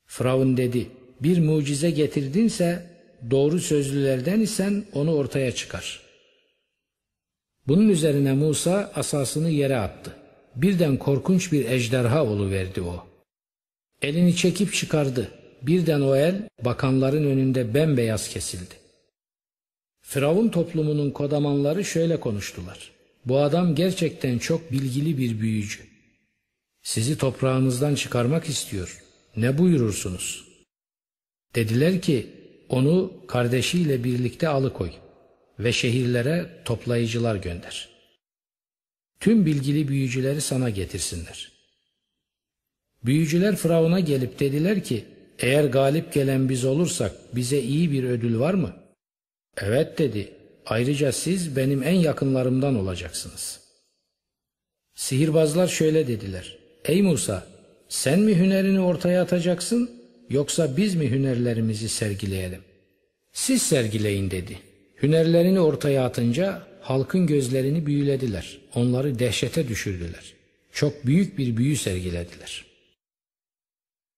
[0.07, 0.87] Firavun dedi,
[1.21, 2.87] bir mucize getirdinse
[3.31, 6.01] doğru sözlülerden isen onu ortaya çıkar.
[7.69, 10.17] Bunun üzerine Musa asasını yere attı.
[10.57, 13.07] Birden korkunç bir ejderha verdi o.
[14.03, 15.29] Elini çekip çıkardı.
[15.63, 18.75] Birden o el bakanların önünde bembeyaz kesildi.
[20.03, 23.00] Firavun toplumunun kodamanları şöyle konuştular.
[23.25, 25.81] Bu adam gerçekten çok bilgili bir büyücü.
[26.83, 29.03] Sizi toprağınızdan çıkarmak istiyor.
[29.37, 30.49] Ne buyurursunuz?
[31.55, 32.27] Dediler ki
[32.69, 34.91] onu kardeşiyle birlikte alıkoy
[35.59, 37.89] ve şehirlere toplayıcılar gönder.
[39.21, 41.53] Tüm bilgili büyücüleri sana getirsinler.
[43.05, 45.05] Büyücüler Firavun'a gelip dediler ki
[45.39, 48.77] eğer galip gelen biz olursak bize iyi bir ödül var mı?
[49.57, 50.40] Evet dedi.
[50.67, 53.61] Ayrıca siz benim en yakınlarımdan olacaksınız.
[54.95, 56.59] Sihirbazlar şöyle dediler.
[56.85, 57.47] Ey Musa
[57.89, 59.91] sen mi hünerini ortaya atacaksın
[60.31, 62.61] yoksa biz mi hünerlerimizi sergileyelim?
[63.33, 64.59] Siz sergileyin dedi.
[65.03, 68.59] Hünerlerini ortaya atınca halkın gözlerini büyülediler.
[68.75, 70.35] Onları dehşete düşürdüler.
[70.73, 72.65] Çok büyük bir büyü sergilediler.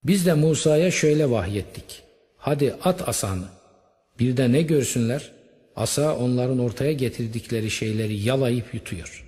[0.05, 2.03] Biz de Musa'ya şöyle vahyettik.
[2.37, 3.45] Hadi at asanı.
[4.19, 5.33] Bir de ne görsünler?
[5.77, 9.25] Asa onların ortaya getirdikleri şeyleri yalayıp yutuyor.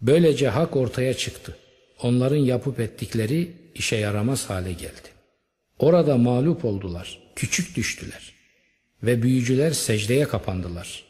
[0.00, 1.56] Böylece hak ortaya çıktı.
[2.02, 5.08] Onların yapıp ettikleri işe yaramaz hale geldi.
[5.78, 8.32] Orada mağlup oldular, küçük düştüler
[9.02, 11.04] ve büyücüler secdeye kapandılar.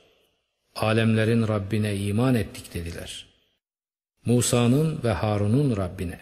[0.76, 3.26] Alemlerin Rabbine iman ettik dediler.
[4.26, 6.18] Musa'nın ve Harun'un Rabbine.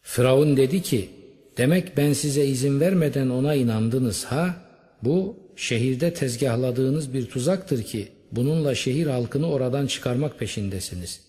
[0.00, 1.10] Firavun dedi ki,
[1.56, 4.54] demek ben size izin vermeden ona inandınız ha?
[5.02, 11.20] Bu şehirde tezgahladığınız bir tuzaktır ki bununla şehir halkını oradan çıkarmak peşindesiniz.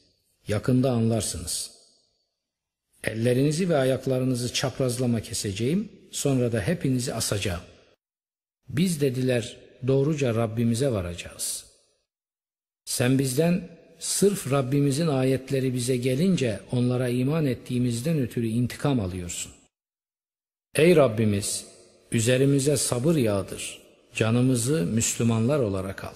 [0.48, 1.72] Yakında anlarsınız.
[3.04, 7.62] Ellerinizi ve ayaklarınızı çaprazlama keseceğim, sonra da hepinizi asacağım.
[8.70, 11.66] Biz dediler doğruca Rabbimize varacağız.
[12.86, 19.52] Sen bizden sırf Rabbimizin ayetleri bize gelince onlara iman ettiğimizden ötürü intikam alıyorsun.
[20.76, 21.66] Ey Rabbimiz
[22.12, 23.89] üzerimize sabır yağdır.
[24.16, 26.16] Canımızı Müslümanlar olarak al.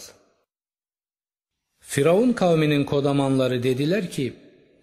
[1.79, 4.33] Firavun kavminin kodamanları dediler ki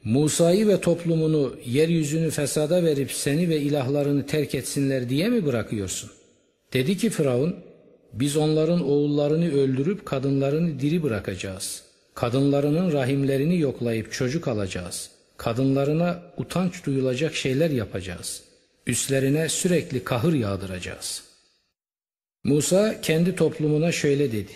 [0.04, 6.10] Musa'yı ve toplumunu yeryüzünü fesada verip seni ve ilahlarını terk etsinler diye mi bırakıyorsun?
[6.72, 7.56] Dedi ki Firavun
[8.12, 11.82] biz onların oğullarını öldürüp kadınlarını diri bırakacağız.
[12.14, 15.10] Kadınlarının rahimlerini yoklayıp çocuk alacağız.
[15.36, 18.42] Kadınlarına utanç duyulacak şeyler yapacağız.
[18.86, 21.29] Üstlerine sürekli kahır yağdıracağız.
[22.44, 24.52] Musa kendi toplumuna şöyle dedi.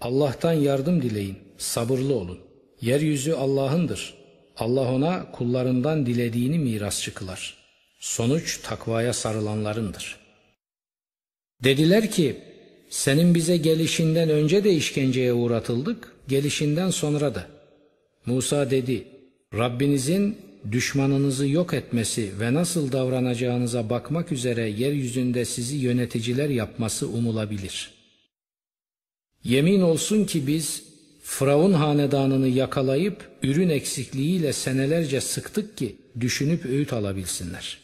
[0.00, 2.38] Allah'tan yardım dileyin, sabırlı olun.
[2.80, 4.14] Yeryüzü Allah'ındır.
[4.56, 7.56] Allah ona kullarından dilediğini mirasçı kılar.
[8.00, 10.16] Sonuç takvaya sarılanlarındır.
[11.64, 12.36] Dediler ki,
[12.90, 17.46] senin bize gelişinden önce de işkenceye uğratıldık, gelişinden sonra da.
[18.26, 19.06] Musa dedi,
[19.54, 20.38] Rabbinizin
[20.72, 27.90] düşmanınızı yok etmesi ve nasıl davranacağınıza bakmak üzere yeryüzünde sizi yöneticiler yapması umulabilir.
[29.44, 30.82] Yemin olsun ki biz
[31.22, 37.78] Firavun hanedanını yakalayıp ürün eksikliğiyle senelerce sıktık ki düşünüp öğüt alabilsinler.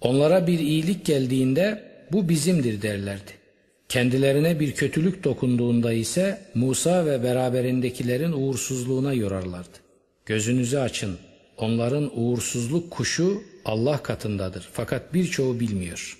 [0.00, 3.30] Onlara bir iyilik geldiğinde bu bizimdir derlerdi.
[3.88, 9.78] Kendilerine bir kötülük dokunduğunda ise Musa ve beraberindekilerin uğursuzluğuna yorarlardı.
[10.26, 11.18] Gözünüzü açın,
[11.62, 16.18] onların uğursuzluk kuşu Allah katındadır fakat birçoğu bilmiyor.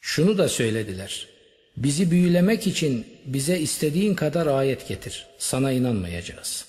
[0.00, 1.28] Şunu da söylediler.
[1.76, 5.26] Bizi büyülemek için bize istediğin kadar ayet getir.
[5.38, 6.66] Sana inanmayacağız.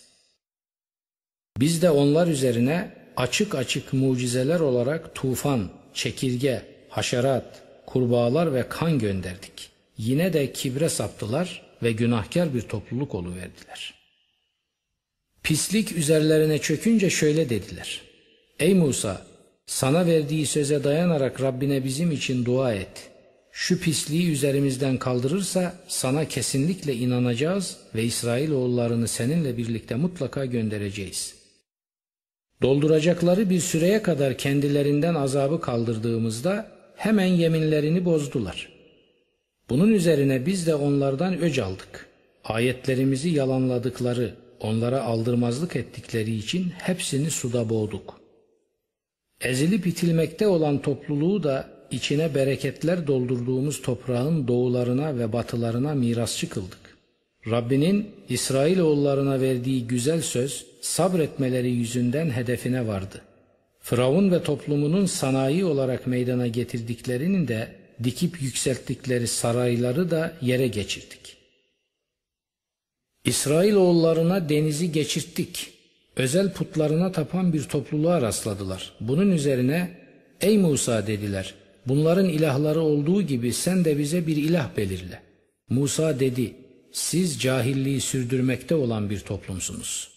[1.57, 9.69] Biz de onlar üzerine açık açık mucizeler olarak tufan, çekirge, haşerat, kurbağalar ve kan gönderdik.
[9.97, 13.94] Yine de kibre saptılar ve günahkar bir topluluk oluverdiler.
[15.45, 18.01] Pislik üzerlerine çökünce şöyle dediler.
[18.59, 19.25] Ey Musa!
[19.65, 23.09] Sana verdiği söze dayanarak Rabbine bizim için dua et.
[23.51, 31.35] Şu pisliği üzerimizden kaldırırsa sana kesinlikle inanacağız ve İsrail oğullarını seninle birlikte mutlaka göndereceğiz.
[32.61, 38.69] Dolduracakları bir süreye kadar kendilerinden azabı kaldırdığımızda hemen yeminlerini bozdular.
[39.69, 42.05] Bunun üzerine biz de onlardan öc aldık.
[42.43, 48.19] Ayetlerimizi yalanladıkları, onlara aldırmazlık ettikleri için hepsini suda boğduk.
[49.41, 56.97] Ezilip itilmekte olan topluluğu da içine bereketler doldurduğumuz toprağın doğularına ve batılarına mirasçı kıldık.
[57.49, 63.21] Rabbinin İsrail oğullarına verdiği güzel söz sabretmeleri yüzünden hedefine vardı.
[63.79, 67.67] Firavun ve toplumunun sanayi olarak meydana getirdiklerinin de
[68.03, 71.24] dikip yükselttikleri sarayları da yere geçirdik.
[73.25, 75.71] İsrail oğullarına denizi geçirttik.
[76.15, 78.93] Özel putlarına tapan bir topluluğa rastladılar.
[78.99, 79.97] Bunun üzerine
[80.41, 81.53] ey Musa dediler
[81.85, 85.21] bunların ilahları olduğu gibi sen de bize bir ilah belirle.
[85.69, 86.53] Musa dedi
[86.91, 90.15] siz cahilliği sürdürmekte olan bir toplumsunuz.''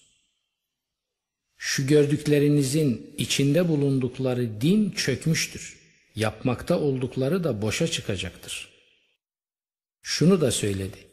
[1.58, 5.78] Şu gördüklerinizin içinde bulundukları din çökmüştür.
[6.14, 8.68] Yapmakta oldukları da boşa çıkacaktır.
[10.02, 11.07] Şunu da söyledi.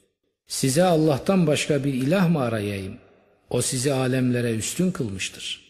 [0.47, 2.97] Size Allah'tan başka bir ilah mı arayayım?
[3.49, 5.65] O sizi alemlere üstün kılmıştır.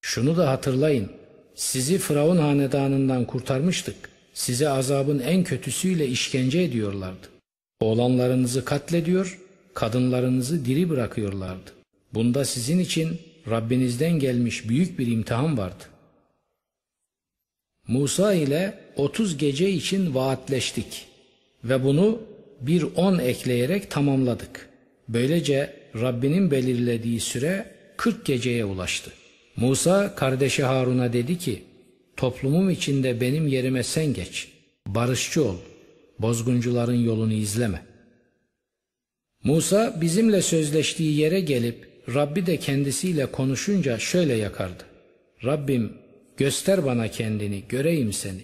[0.00, 1.10] Şunu da hatırlayın.
[1.54, 3.96] Sizi Firavun hanedanından kurtarmıştık.
[4.34, 7.28] Size azabın en kötüsüyle işkence ediyorlardı.
[7.80, 9.38] Oğlanlarınızı katlediyor,
[9.74, 11.70] kadınlarınızı diri bırakıyorlardı.
[12.14, 13.20] Bunda sizin için
[13.50, 15.84] Rabbinizden gelmiş büyük bir imtihan vardı.
[17.88, 21.06] Musa ile 30 gece için vaatleştik
[21.64, 22.20] ve bunu
[22.66, 24.68] bir on ekleyerek tamamladık.
[25.08, 29.10] Böylece Rabbinin belirlediği süre 40 geceye ulaştı.
[29.56, 31.62] Musa kardeşi Harun'a dedi ki,
[32.16, 34.48] toplumum içinde benim yerime sen geç,
[34.86, 35.56] barışçı ol,
[36.18, 37.82] bozguncuların yolunu izleme.
[39.44, 44.84] Musa bizimle sözleştiği yere gelip Rabbi de kendisiyle konuşunca şöyle yakardı.
[45.44, 45.92] Rabbim
[46.36, 48.40] göster bana kendini, göreyim seni.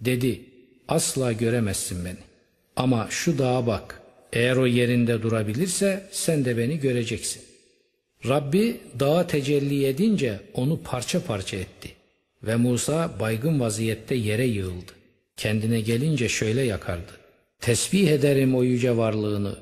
[0.00, 0.40] Dedi,
[0.88, 2.35] asla göremezsin beni.
[2.76, 7.42] Ama şu dağa bak, eğer o yerinde durabilirse sen de beni göreceksin.
[8.28, 11.92] Rabbi dağa tecelli edince onu parça parça etti.
[12.42, 14.92] Ve Musa baygın vaziyette yere yığıldı.
[15.36, 17.12] Kendine gelince şöyle yakardı.
[17.60, 19.56] Tesbih ederim o yüce varlığını,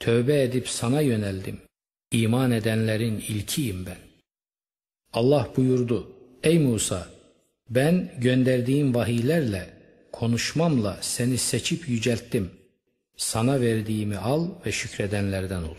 [0.00, 1.58] tövbe edip sana yöneldim.
[2.12, 3.96] İman edenlerin ilkiyim ben.
[5.12, 7.08] Allah buyurdu, ey Musa,
[7.70, 9.73] ben gönderdiğim vahiylerle,
[10.14, 12.50] konuşmamla seni seçip yücelttim.
[13.16, 15.76] Sana verdiğimi al ve şükredenlerden ol.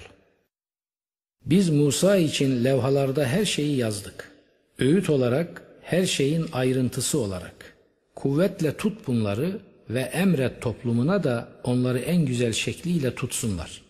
[1.45, 4.31] Biz Musa için levhalarda her şeyi yazdık.
[4.79, 7.75] Öğüt olarak, her şeyin ayrıntısı olarak.
[8.15, 13.81] Kuvvetle tut bunları ve emret toplumuna da onları en güzel şekliyle tutsunlar.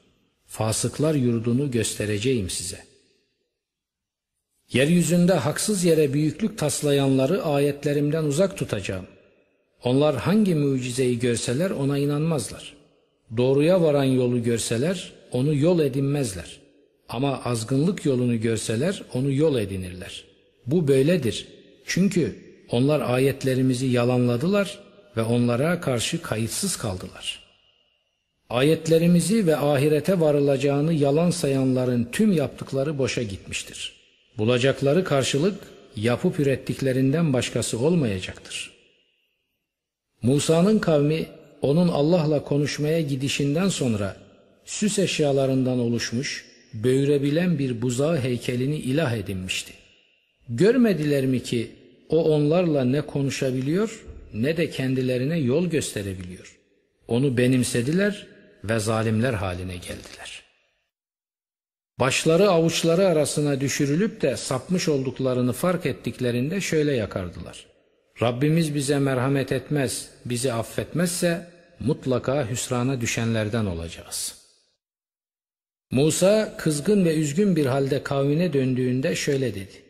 [0.47, 2.83] Fasıklar yurdunu göstereceğim size.
[4.73, 9.05] Yeryüzünde haksız yere büyüklük taslayanları ayetlerimden uzak tutacağım.
[9.85, 12.73] Onlar hangi mucizeyi görseler ona inanmazlar.
[13.37, 16.59] Doğruya varan yolu görseler onu yol edinmezler.
[17.09, 20.23] Ama azgınlık yolunu görseler onu yol edinirler.
[20.65, 21.47] Bu böyledir.
[21.85, 22.35] Çünkü
[22.71, 24.79] onlar ayetlerimizi yalanladılar
[25.17, 27.39] ve onlara karşı kayıtsız kaldılar.
[28.49, 33.93] Ayetlerimizi ve ahirete varılacağını yalan sayanların tüm yaptıkları boşa gitmiştir.
[34.37, 35.55] Bulacakları karşılık
[35.95, 38.74] yapıp ürettiklerinden başkası olmayacaktır.
[40.25, 41.25] Musa'nın kavmi
[41.61, 44.15] onun Allah'la konuşmaya gidişinden sonra
[44.65, 49.73] süs eşyalarından oluşmuş, böğürebilen bir buzağı heykelini ilah edinmişti.
[50.49, 51.71] Görmediler mi ki
[52.09, 56.57] o onlarla ne konuşabiliyor ne de kendilerine yol gösterebiliyor.
[57.07, 58.27] Onu benimsediler
[58.63, 60.43] ve zalimler haline geldiler.
[61.99, 67.74] Başları avuçları arasına düşürülüp de sapmış olduklarını fark ettiklerinde şöyle yakardılar.
[68.21, 71.47] Rabbimiz bize merhamet etmez, bizi affetmezse
[71.79, 74.35] mutlaka hüsrana düşenlerden olacağız.
[75.91, 79.83] Musa kızgın ve üzgün bir halde kavmine döndüğünde şöyle dedi.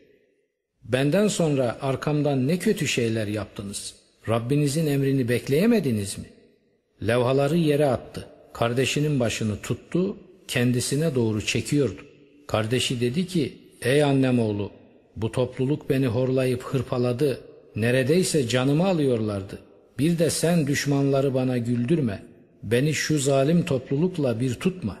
[0.82, 3.94] Benden sonra arkamdan ne kötü şeyler yaptınız.
[4.28, 6.24] Rabbinizin emrini bekleyemediniz mi?
[7.06, 8.28] Levhaları yere attı.
[8.52, 10.16] Kardeşinin başını tuttu,
[10.48, 12.00] kendisine doğru çekiyordu.
[12.46, 14.70] Kardeşi dedi ki, ey annem oğlu,
[15.16, 17.40] bu topluluk beni horlayıp hırpaladı,
[17.76, 19.58] neredeyse canımı alıyorlardı.
[19.98, 22.22] Bir de sen düşmanları bana güldürme,
[22.62, 24.98] beni şu zalim toplulukla bir tutma.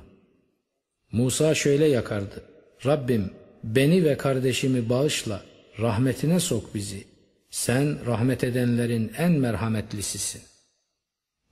[1.12, 2.42] Musa şöyle yakardı,
[2.86, 3.30] Rabbim
[3.64, 5.40] beni ve kardeşimi bağışla,
[5.80, 7.04] rahmetine sok bizi.
[7.50, 10.42] Sen rahmet edenlerin en merhametlisisin.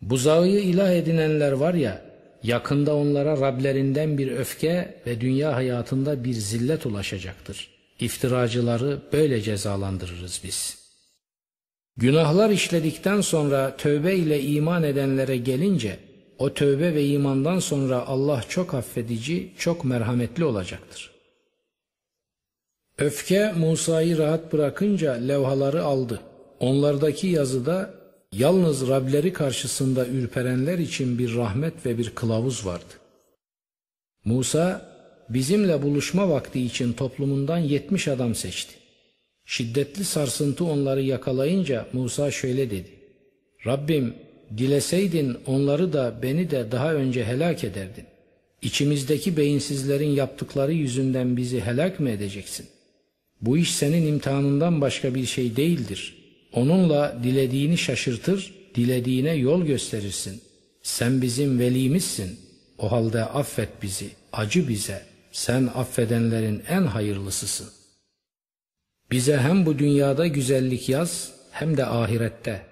[0.00, 2.02] Buzağı ilah edinenler var ya,
[2.42, 7.68] yakında onlara Rablerinden bir öfke ve dünya hayatında bir zillet ulaşacaktır.
[8.00, 10.83] İftiracıları böyle cezalandırırız biz.
[11.96, 15.98] Günahlar işledikten sonra tövbe ile iman edenlere gelince,
[16.38, 21.10] o tövbe ve imandan sonra Allah çok affedici, çok merhametli olacaktır.
[22.98, 26.20] Öfke Musa'yı rahat bırakınca levhaları aldı.
[26.60, 28.04] Onlardaki yazıda
[28.38, 32.94] Yalnız Rableri karşısında ürperenler için bir rahmet ve bir kılavuz vardı.
[34.24, 34.90] Musa
[35.28, 38.74] bizimle buluşma vakti için toplumundan yetmiş adam seçti.
[39.46, 42.90] Şiddetli sarsıntı onları yakalayınca Musa şöyle dedi.
[43.66, 44.14] Rabbim
[44.56, 48.04] dileseydin onları da beni de daha önce helak ederdin.
[48.62, 52.66] İçimizdeki beyinsizlerin yaptıkları yüzünden bizi helak mı edeceksin?
[53.40, 56.16] Bu iş senin imtihanından başka bir şey değildir.
[56.52, 60.40] Onunla dilediğini şaşırtır, dilediğine yol gösterirsin.
[60.82, 62.38] Sen bizim velimizsin.
[62.78, 65.02] O halde affet bizi, acı bize.
[65.32, 67.68] Sen affedenlerin en hayırlısısın.
[69.14, 72.62] Bize hem bu dünyada güzellik yaz hem de ahirette.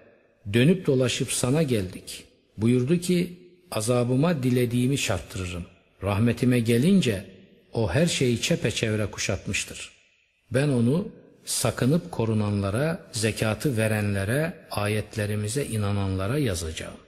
[0.53, 2.25] Dönüp dolaşıp sana geldik.
[2.57, 3.33] Buyurdu ki
[3.71, 5.65] azabıma dilediğimi çarptırırım.
[6.03, 7.25] Rahmetime gelince
[7.73, 9.91] o her şeyi çepeçevre kuşatmıştır.
[10.51, 11.09] Ben onu
[11.45, 17.01] sakınıp korunanlara, zekatı verenlere, ayetlerimize inananlara yazacağım.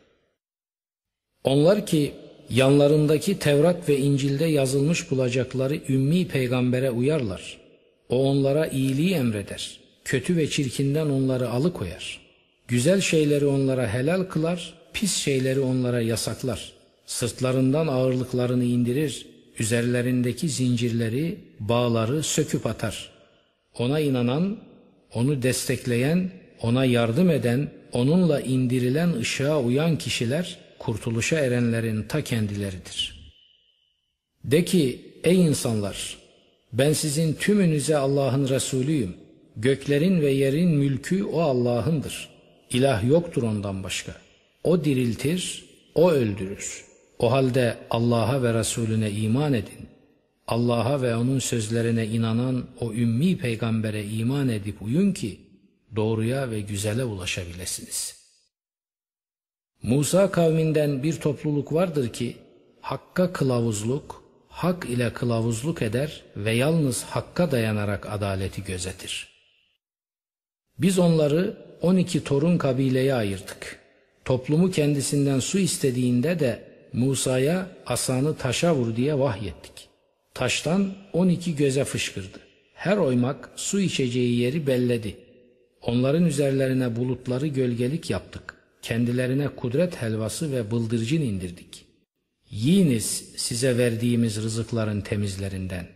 [1.45, 2.13] Onlar ki
[2.51, 7.64] yanlarındaki Tevrat ve İncil'de yazılmış bulacakları ümmi peygambere uyarlar.
[8.15, 9.81] O onlara iyiliği emreder.
[10.05, 12.21] Kötü ve çirkinden onları alıkoyar.
[12.69, 16.73] Güzel şeyleri onlara helal kılar, pis şeyleri onlara yasaklar.
[17.07, 19.27] Sırtlarından ağırlıklarını indirir,
[19.59, 23.11] üzerlerindeki zincirleri, bağları söküp atar.
[23.79, 24.59] Ona inanan,
[25.15, 33.31] onu destekleyen, ona yardım eden, onunla indirilen ışığa uyan kişiler kurtuluşa erenlerin ta kendileridir.
[34.45, 36.24] De ki ey insanlar
[36.79, 39.17] ben sizin tümünüze Allah'ın Resulüyüm.
[39.57, 42.29] Göklerin ve yerin mülkü o Allah'ındır.
[42.71, 44.17] İlah yoktur ondan başka.
[44.65, 45.65] O diriltir,
[45.95, 46.85] o öldürür.
[47.19, 49.89] O halde Allah'a ve Resulüne iman edin.
[50.47, 55.41] Allah'a ve onun sözlerine inanan o ümmi peygambere iman edip uyun ki
[55.97, 58.25] doğruya ve güzele ulaşabilesiniz.
[59.83, 62.37] Musa kavminden bir topluluk vardır ki
[62.81, 64.24] hakka kılavuzluk,
[64.55, 69.29] hak ile kılavuzluk eder ve yalnız hakka dayanarak adaleti gözetir.
[70.79, 73.79] Biz onları 12 torun kabileye ayırdık.
[74.25, 79.89] Toplumu kendisinden su istediğinde de Musa'ya asanı taşa vur diye vahyettik.
[80.35, 82.39] Taştan 12 göze fışkırdı.
[82.75, 85.17] Her oymak su içeceği yeri belledi.
[85.83, 88.55] Onların üzerlerine bulutları gölgelik yaptık.
[88.83, 91.84] Kendilerine kudret helvası ve bıldırcın indirdik.
[92.55, 95.87] Yiyiniz size verdiğimiz rızıkların temizlerinden.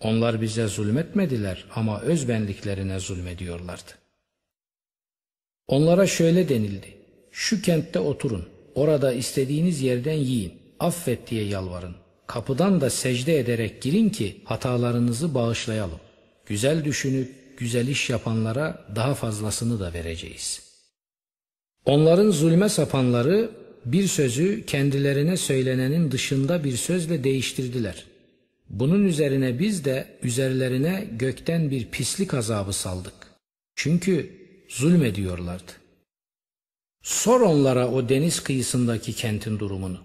[0.00, 3.90] Onlar bize zulmetmediler ama özbenliklerine zulmediyorlardı.
[5.66, 6.96] Onlara şöyle denildi.
[7.30, 8.48] Şu kentte oturun.
[8.74, 10.52] Orada istediğiniz yerden yiyin.
[10.80, 11.94] Affet diye yalvarın.
[12.26, 16.00] Kapıdan da secde ederek girin ki hatalarınızı bağışlayalım.
[16.46, 20.62] Güzel düşünüp güzel iş yapanlara daha fazlasını da vereceğiz.
[21.86, 28.04] Onların zulme sapanları bir sözü kendilerine söylenenin dışında bir sözle değiştirdiler.
[28.70, 33.14] Bunun üzerine biz de üzerlerine gökten bir pislik azabı saldık.
[33.76, 34.30] Çünkü
[34.68, 35.72] zulmediyorlardı.
[37.02, 39.98] Sor onlara o deniz kıyısındaki kentin durumunu.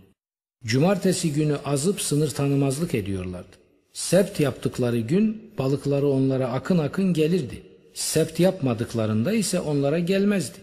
[0.66, 3.58] Cumartesi günü azıp sınır tanımazlık ediyorlardı.
[3.94, 7.64] Sept yaptıkları gün balıkları onlara akın akın gelirdi.
[7.94, 10.58] Sept yapmadıklarında ise onlara gelmezdi.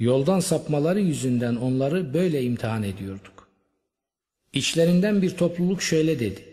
[0.00, 3.48] Yoldan sapmaları yüzünden onları böyle imtihan ediyorduk.
[4.52, 6.44] İçlerinden bir topluluk şöyle dedi.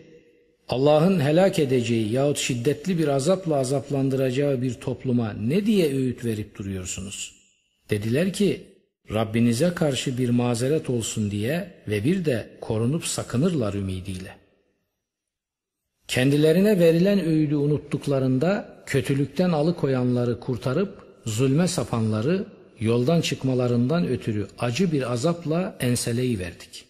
[0.69, 7.35] Allah'ın helak edeceği yahut şiddetli bir azapla azaplandıracağı bir topluma ne diye öğüt verip duruyorsunuz?
[7.89, 8.63] Dediler ki
[9.13, 14.37] Rabbinize karşı bir mazeret olsun diye ve bir de korunup sakınırlar ümidiyle.
[16.07, 25.77] Kendilerine verilen öğüdü unuttuklarında kötülükten alıkoyanları kurtarıp zulme sapanları yoldan çıkmalarından ötürü acı bir azapla
[25.79, 26.85] enseleyi verdik.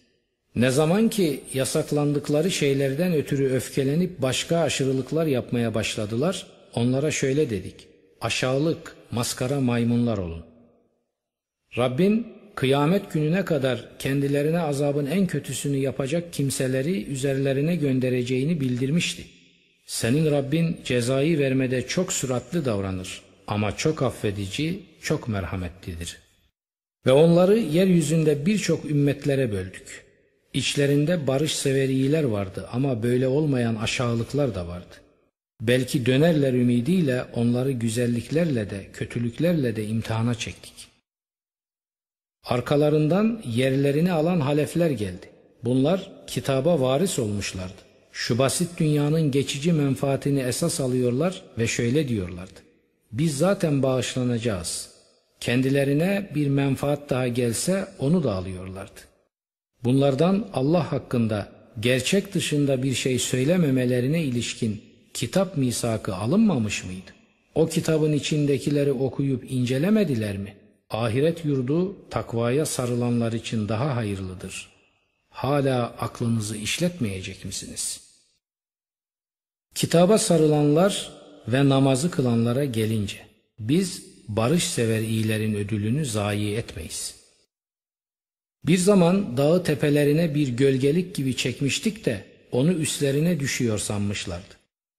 [0.56, 7.74] Ne zaman ki yasaklandıkları şeylerden ötürü öfkelenip başka aşırılıklar yapmaya başladılar, onlara şöyle dedik.
[8.20, 10.44] Aşağılık, maskara maymunlar olun.
[11.78, 19.24] Rabbin kıyamet gününe kadar kendilerine azabın en kötüsünü yapacak kimseleri üzerlerine göndereceğini bildirmişti.
[19.86, 26.18] Senin Rabbin cezayı vermede çok süratli davranır ama çok affedici, çok merhametlidir.
[27.06, 30.04] Ve onları yeryüzünde birçok ümmetlere böldük.
[30.54, 34.94] İçlerinde barış severiyiler vardı ama böyle olmayan aşağılıklar da vardı.
[35.60, 40.88] Belki dönerler ümidiyle onları güzelliklerle de kötülüklerle de imtihana çektik.
[42.44, 45.30] Arkalarından yerlerini alan halefler geldi.
[45.64, 47.82] Bunlar kitaba varis olmuşlardı.
[48.12, 52.67] Şu basit dünyanın geçici menfaatini esas alıyorlar ve şöyle diyorlardı.
[53.12, 54.90] Biz zaten bağışlanacağız.
[55.40, 59.00] Kendilerine bir menfaat daha gelse onu da alıyorlardı.
[59.84, 61.48] Bunlardan Allah hakkında
[61.80, 64.82] gerçek dışında bir şey söylememelerine ilişkin
[65.14, 67.10] kitap misakı alınmamış mıydı?
[67.54, 70.56] O kitabın içindekileri okuyup incelemediler mi?
[70.90, 74.68] Ahiret yurdu takvaya sarılanlar için daha hayırlıdır.
[75.30, 78.00] Hala aklınızı işletmeyecek misiniz?
[79.74, 81.17] Kitaba sarılanlar
[81.52, 83.18] ve namazı kılanlara gelince
[83.58, 87.14] biz barış sever iyilerin ödülünü zayi etmeyiz.
[88.64, 94.54] Bir zaman dağı tepelerine bir gölgelik gibi çekmiştik de onu üstlerine düşüyor sanmışlardı.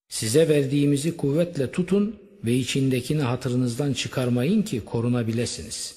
[0.10, 5.96] Size verdiğimizi kuvvetle tutun ve içindekini hatırınızdan çıkarmayın ki korunabilesiniz.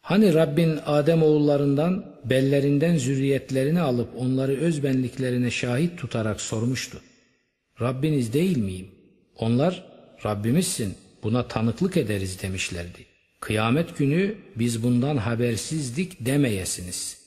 [0.00, 7.00] Hani Rabbin Adem oğullarından bellerinden zürriyetlerini alıp onları özbenliklerine şahit tutarak sormuştu.
[7.80, 8.99] Rabbiniz değil miyim?
[9.40, 9.84] Onlar
[10.24, 13.06] Rabbimizsin buna tanıklık ederiz demişlerdi.
[13.40, 17.18] Kıyamet günü biz bundan habersizdik demeyesiniz.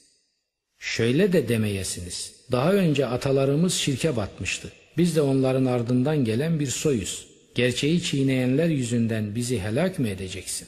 [0.79, 2.35] Şöyle de demeyesiniz.
[2.51, 4.71] Daha önce atalarımız şirke batmıştı.
[4.97, 7.27] Biz de onların ardından gelen bir soyuz.
[7.55, 10.67] Gerçeği çiğneyenler yüzünden bizi helak mı edeceksin?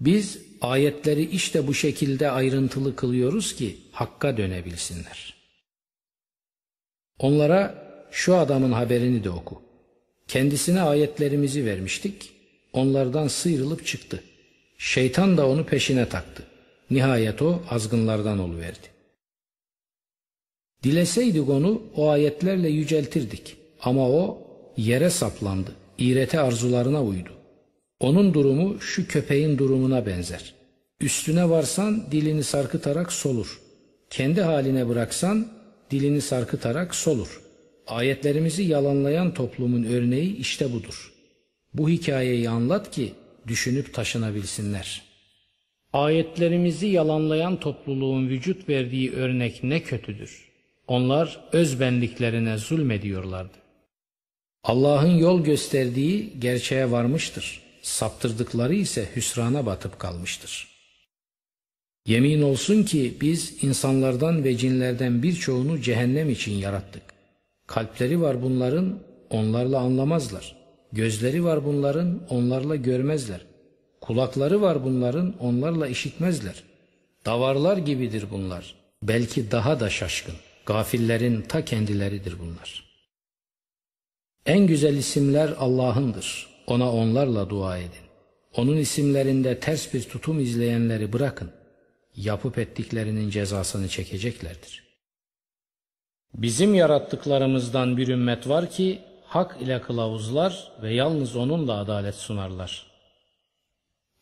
[0.00, 5.34] Biz ayetleri işte bu şekilde ayrıntılı kılıyoruz ki hakka dönebilsinler.
[7.18, 9.67] Onlara şu adamın haberini de oku.
[10.28, 12.30] Kendisine ayetlerimizi vermiştik.
[12.72, 14.22] Onlardan sıyrılıp çıktı.
[14.78, 16.42] Şeytan da onu peşine taktı.
[16.90, 18.88] Nihayet o azgınlardan oluverdi.
[20.82, 23.56] Dileseydik onu o ayetlerle yüceltirdik.
[23.80, 24.38] Ama o
[24.76, 25.72] yere saplandı.
[25.98, 27.30] İğreti arzularına uydu.
[28.00, 30.54] Onun durumu şu köpeğin durumuna benzer.
[31.00, 33.60] Üstüne varsan dilini sarkıtarak solur.
[34.10, 35.48] Kendi haline bıraksan
[35.90, 37.47] dilini sarkıtarak solur.
[37.88, 41.12] Ayetlerimizi yalanlayan toplumun örneği işte budur.
[41.74, 43.12] Bu hikayeyi anlat ki
[43.46, 45.02] düşünüp taşınabilsinler.
[45.92, 50.48] Ayetlerimizi yalanlayan topluluğun vücut verdiği örnek ne kötüdür.
[50.86, 53.58] Onlar özbenliklerine zulmediyorlardı.
[54.64, 57.62] Allah'ın yol gösterdiği gerçeğe varmıştır.
[57.82, 60.68] Saptırdıkları ise hüsrana batıp kalmıştır.
[62.06, 67.17] Yemin olsun ki biz insanlardan ve cinlerden birçoğunu cehennem için yarattık.
[67.68, 68.98] Kalpleri var bunların,
[69.30, 70.56] onlarla anlamazlar.
[70.92, 73.46] Gözleri var bunların, onlarla görmezler.
[74.00, 76.62] Kulakları var bunların, onlarla işitmezler.
[77.26, 78.74] Davarlar gibidir bunlar.
[79.02, 80.34] Belki daha da şaşkın.
[80.66, 82.84] Gafillerin ta kendileridir bunlar.
[84.46, 86.48] En güzel isimler Allah'ındır.
[86.66, 88.08] Ona onlarla dua edin.
[88.56, 91.50] Onun isimlerinde ters bir tutum izleyenleri bırakın.
[92.16, 94.87] Yapıp ettiklerinin cezasını çekeceklerdir.
[96.34, 102.86] Bizim yarattıklarımızdan bir ümmet var ki hak ile kılavuzlar ve yalnız onunla adalet sunarlar.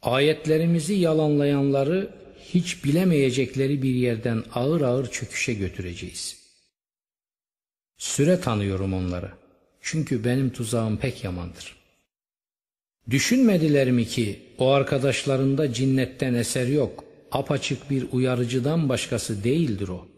[0.03, 2.11] Ayetlerimizi yalanlayanları
[2.55, 6.37] hiç bilemeyecekleri bir yerden ağır ağır çöküşe götüreceğiz.
[7.97, 9.31] Süre tanıyorum onları.
[9.81, 11.77] Çünkü benim tuzağım pek yamandır.
[13.11, 20.09] Düşünmediler mi ki o arkadaşlarında cinnetten eser yok, apaçık bir uyarıcıdan başkası değildir o.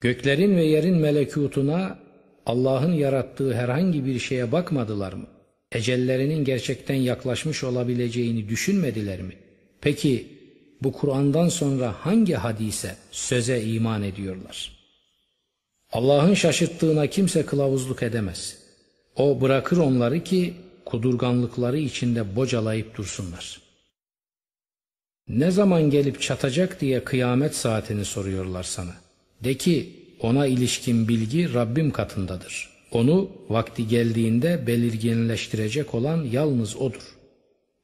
[0.00, 1.98] Göklerin ve yerin melekutuna
[2.46, 5.26] Allah'ın yarattığı herhangi bir şeye bakmadılar mı?
[5.72, 9.36] Ecellerinin gerçekten yaklaşmış olabileceğini düşünmediler mi?
[9.80, 10.26] Peki
[10.82, 14.72] bu Kur'an'dan sonra hangi hadise, söze iman ediyorlar?
[15.92, 18.58] Allah'ın şaşırttığına kimse kılavuzluk edemez.
[19.16, 23.60] O bırakır onları ki kudurganlıkları içinde bocalayıp dursunlar.
[25.28, 29.03] Ne zaman gelip çatacak diye kıyamet saatini soruyorlar sana.
[29.44, 32.70] De ki ona ilişkin bilgi Rabbim katındadır.
[32.90, 37.16] Onu vakti geldiğinde belirginleştirecek olan yalnız O'dur.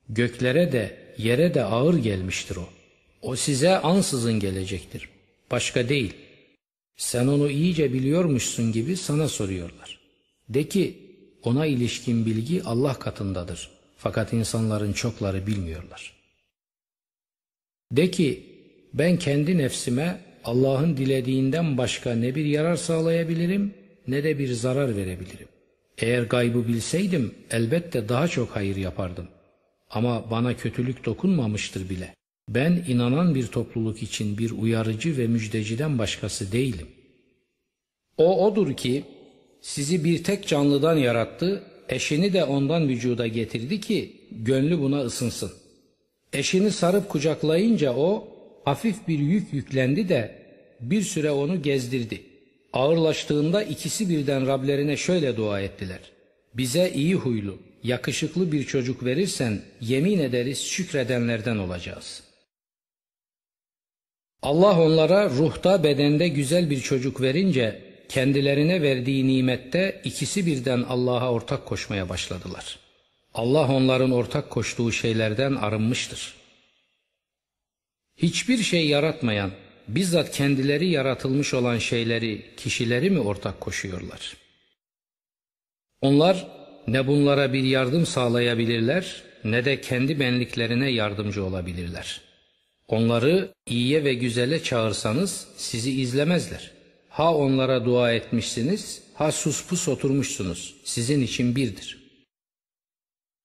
[0.08, 2.68] Göklere de yere de ağır gelmiştir O.
[3.22, 5.08] O size ansızın gelecektir.
[5.50, 6.14] Başka değil.
[6.96, 10.00] Sen onu iyice biliyormuşsun gibi sana soruyorlar.
[10.48, 10.98] De ki
[11.42, 13.70] ona ilişkin bilgi Allah katındadır.
[13.96, 16.12] Fakat insanların çokları bilmiyorlar.
[17.92, 18.46] De ki
[18.94, 23.74] ben kendi nefsime Allah'ın dilediğinden başka ne bir yarar sağlayabilirim
[24.09, 25.49] ne de bir zarar verebilirim.
[25.99, 29.28] Eğer gaybı bilseydim elbette daha çok hayır yapardım.
[29.91, 32.14] Ama bana kötülük dokunmamıştır bile.
[32.49, 36.86] Ben inanan bir topluluk için bir uyarıcı ve müjdeciden başkası değilim.
[38.16, 39.05] O odur ki
[39.61, 45.53] sizi bir tek canlıdan yarattı, eşini de ondan vücuda getirdi ki gönlü buna ısınsın.
[46.32, 48.28] Eşini sarıp kucaklayınca o
[48.64, 50.40] hafif bir yük yüklendi de
[50.80, 52.22] bir süre onu gezdirdi.
[52.72, 56.00] Ağırlaştığında ikisi birden Rablerine şöyle dua ettiler.
[56.54, 62.22] Bize iyi huylu, yakışıklı bir çocuk verirsen yemin ederiz şükredenlerden olacağız.
[64.42, 71.66] Allah onlara ruhta bedende güzel bir çocuk verince kendilerine verdiği nimette ikisi birden Allah'a ortak
[71.66, 72.78] koşmaya başladılar.
[73.34, 76.39] Allah onların ortak koştuğu şeylerden arınmıştır.
[78.22, 79.50] Hiçbir şey yaratmayan,
[79.88, 84.36] bizzat kendileri yaratılmış olan şeyleri, kişileri mi ortak koşuyorlar?
[86.00, 86.48] Onlar
[86.86, 92.20] ne bunlara bir yardım sağlayabilirler ne de kendi benliklerine yardımcı olabilirler.
[92.88, 96.70] Onları iyiye ve güzele çağırsanız sizi izlemezler.
[97.08, 100.74] Ha onlara dua etmişsiniz, ha sus pus oturmuşsunuz.
[100.84, 101.98] Sizin için birdir.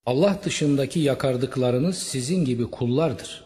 [0.06, 3.45] Allah dışındaki yakardıklarınız sizin gibi kullardır.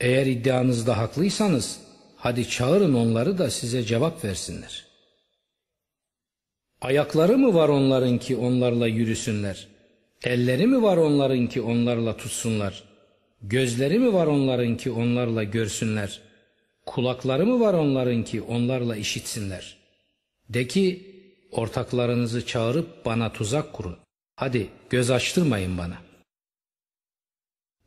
[0.00, 1.80] Eğer iddianızda haklıysanız
[2.16, 4.86] hadi çağırın onları da size cevap versinler.
[6.80, 9.68] Ayakları mı var onların ki onlarla yürüsünler?
[10.24, 12.84] Elleri mi var onların ki onlarla tutsunlar?
[13.42, 16.20] Gözleri mi var onların ki onlarla görsünler?
[16.88, 19.76] kulakları mı var onların ki onlarla işitsinler?
[20.48, 21.14] De ki,
[21.52, 23.96] ortaklarınızı çağırıp bana tuzak kurun.
[24.36, 25.98] Hadi göz açtırmayın bana.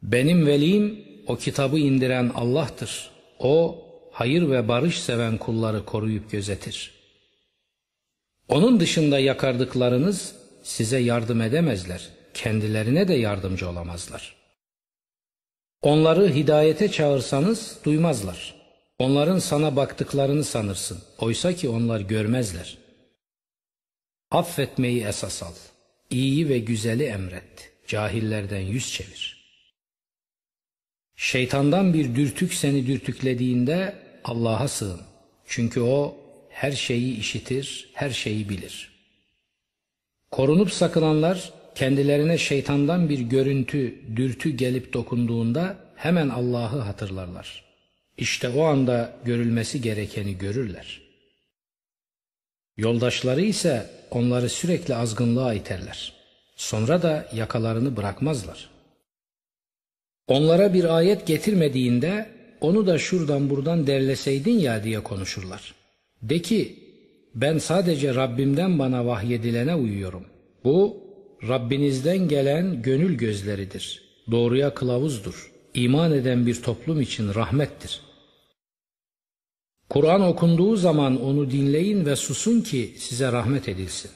[0.04, 3.12] Benim velim o kitabı indiren Allah'tır.
[3.40, 6.92] O hayır ve barış seven kulları koruyup gözetir.
[8.48, 12.10] Onun dışında yakardıklarınız size yardım edemezler.
[12.34, 14.36] Kendilerine de yardımcı olamazlar.
[15.82, 18.56] Onları hidayete çağırsanız duymazlar.
[19.00, 21.04] Onların sana baktıklarını sanırsın.
[21.18, 22.78] Oysa ki onlar görmezler.
[24.32, 25.54] Affetmeyi esas al.
[26.10, 27.74] İyiyi ve güzeli emret.
[27.88, 29.41] Cahillerden yüz çevir.
[31.22, 35.02] Şeytandan bir dürtük seni dürtüklediğinde Allah'a sığın.
[35.46, 36.18] Çünkü o
[36.50, 38.92] her şeyi işitir, her şeyi bilir.
[40.32, 47.66] Korunup sakınanlar kendilerine şeytandan bir görüntü, dürtü gelip dokunduğunda hemen Allah'ı hatırlarlar.
[48.18, 51.02] İşte o anda görülmesi gerekeni görürler.
[52.78, 56.14] Yoldaşları ise onları sürekli azgınlığa iterler.
[56.56, 58.71] Sonra da yakalarını bırakmazlar.
[60.28, 62.30] Onlara bir ayet getirmediğinde
[62.62, 65.74] onu da şuradan buradan derleseydin ya diye konuşurlar.
[66.22, 66.76] De ki
[67.36, 70.26] ben sadece Rabbimden bana vahyedilene uyuyorum.
[70.64, 70.98] Bu
[71.48, 74.04] Rabbinizden gelen gönül gözleridir.
[74.32, 75.52] Doğruya kılavuzdur.
[75.74, 78.02] İman eden bir toplum için rahmettir.
[79.90, 84.12] Kur'an okunduğu zaman onu dinleyin ve susun ki size rahmet edilsin.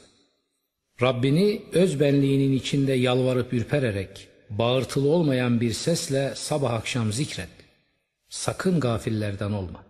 [1.01, 7.49] Rabbini öz benliğinin içinde yalvarıp ürpererek, bağırtılı olmayan bir sesle sabah akşam zikret.
[8.29, 9.83] Sakın gafillerden olma.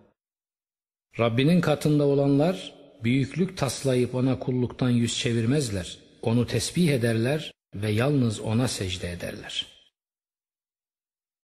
[1.19, 5.97] Rabbinin katında olanlar büyüklük taslayıp ona kulluktan yüz çevirmezler.
[6.21, 9.74] Onu tesbih ederler ve yalnız ona secde ederler.''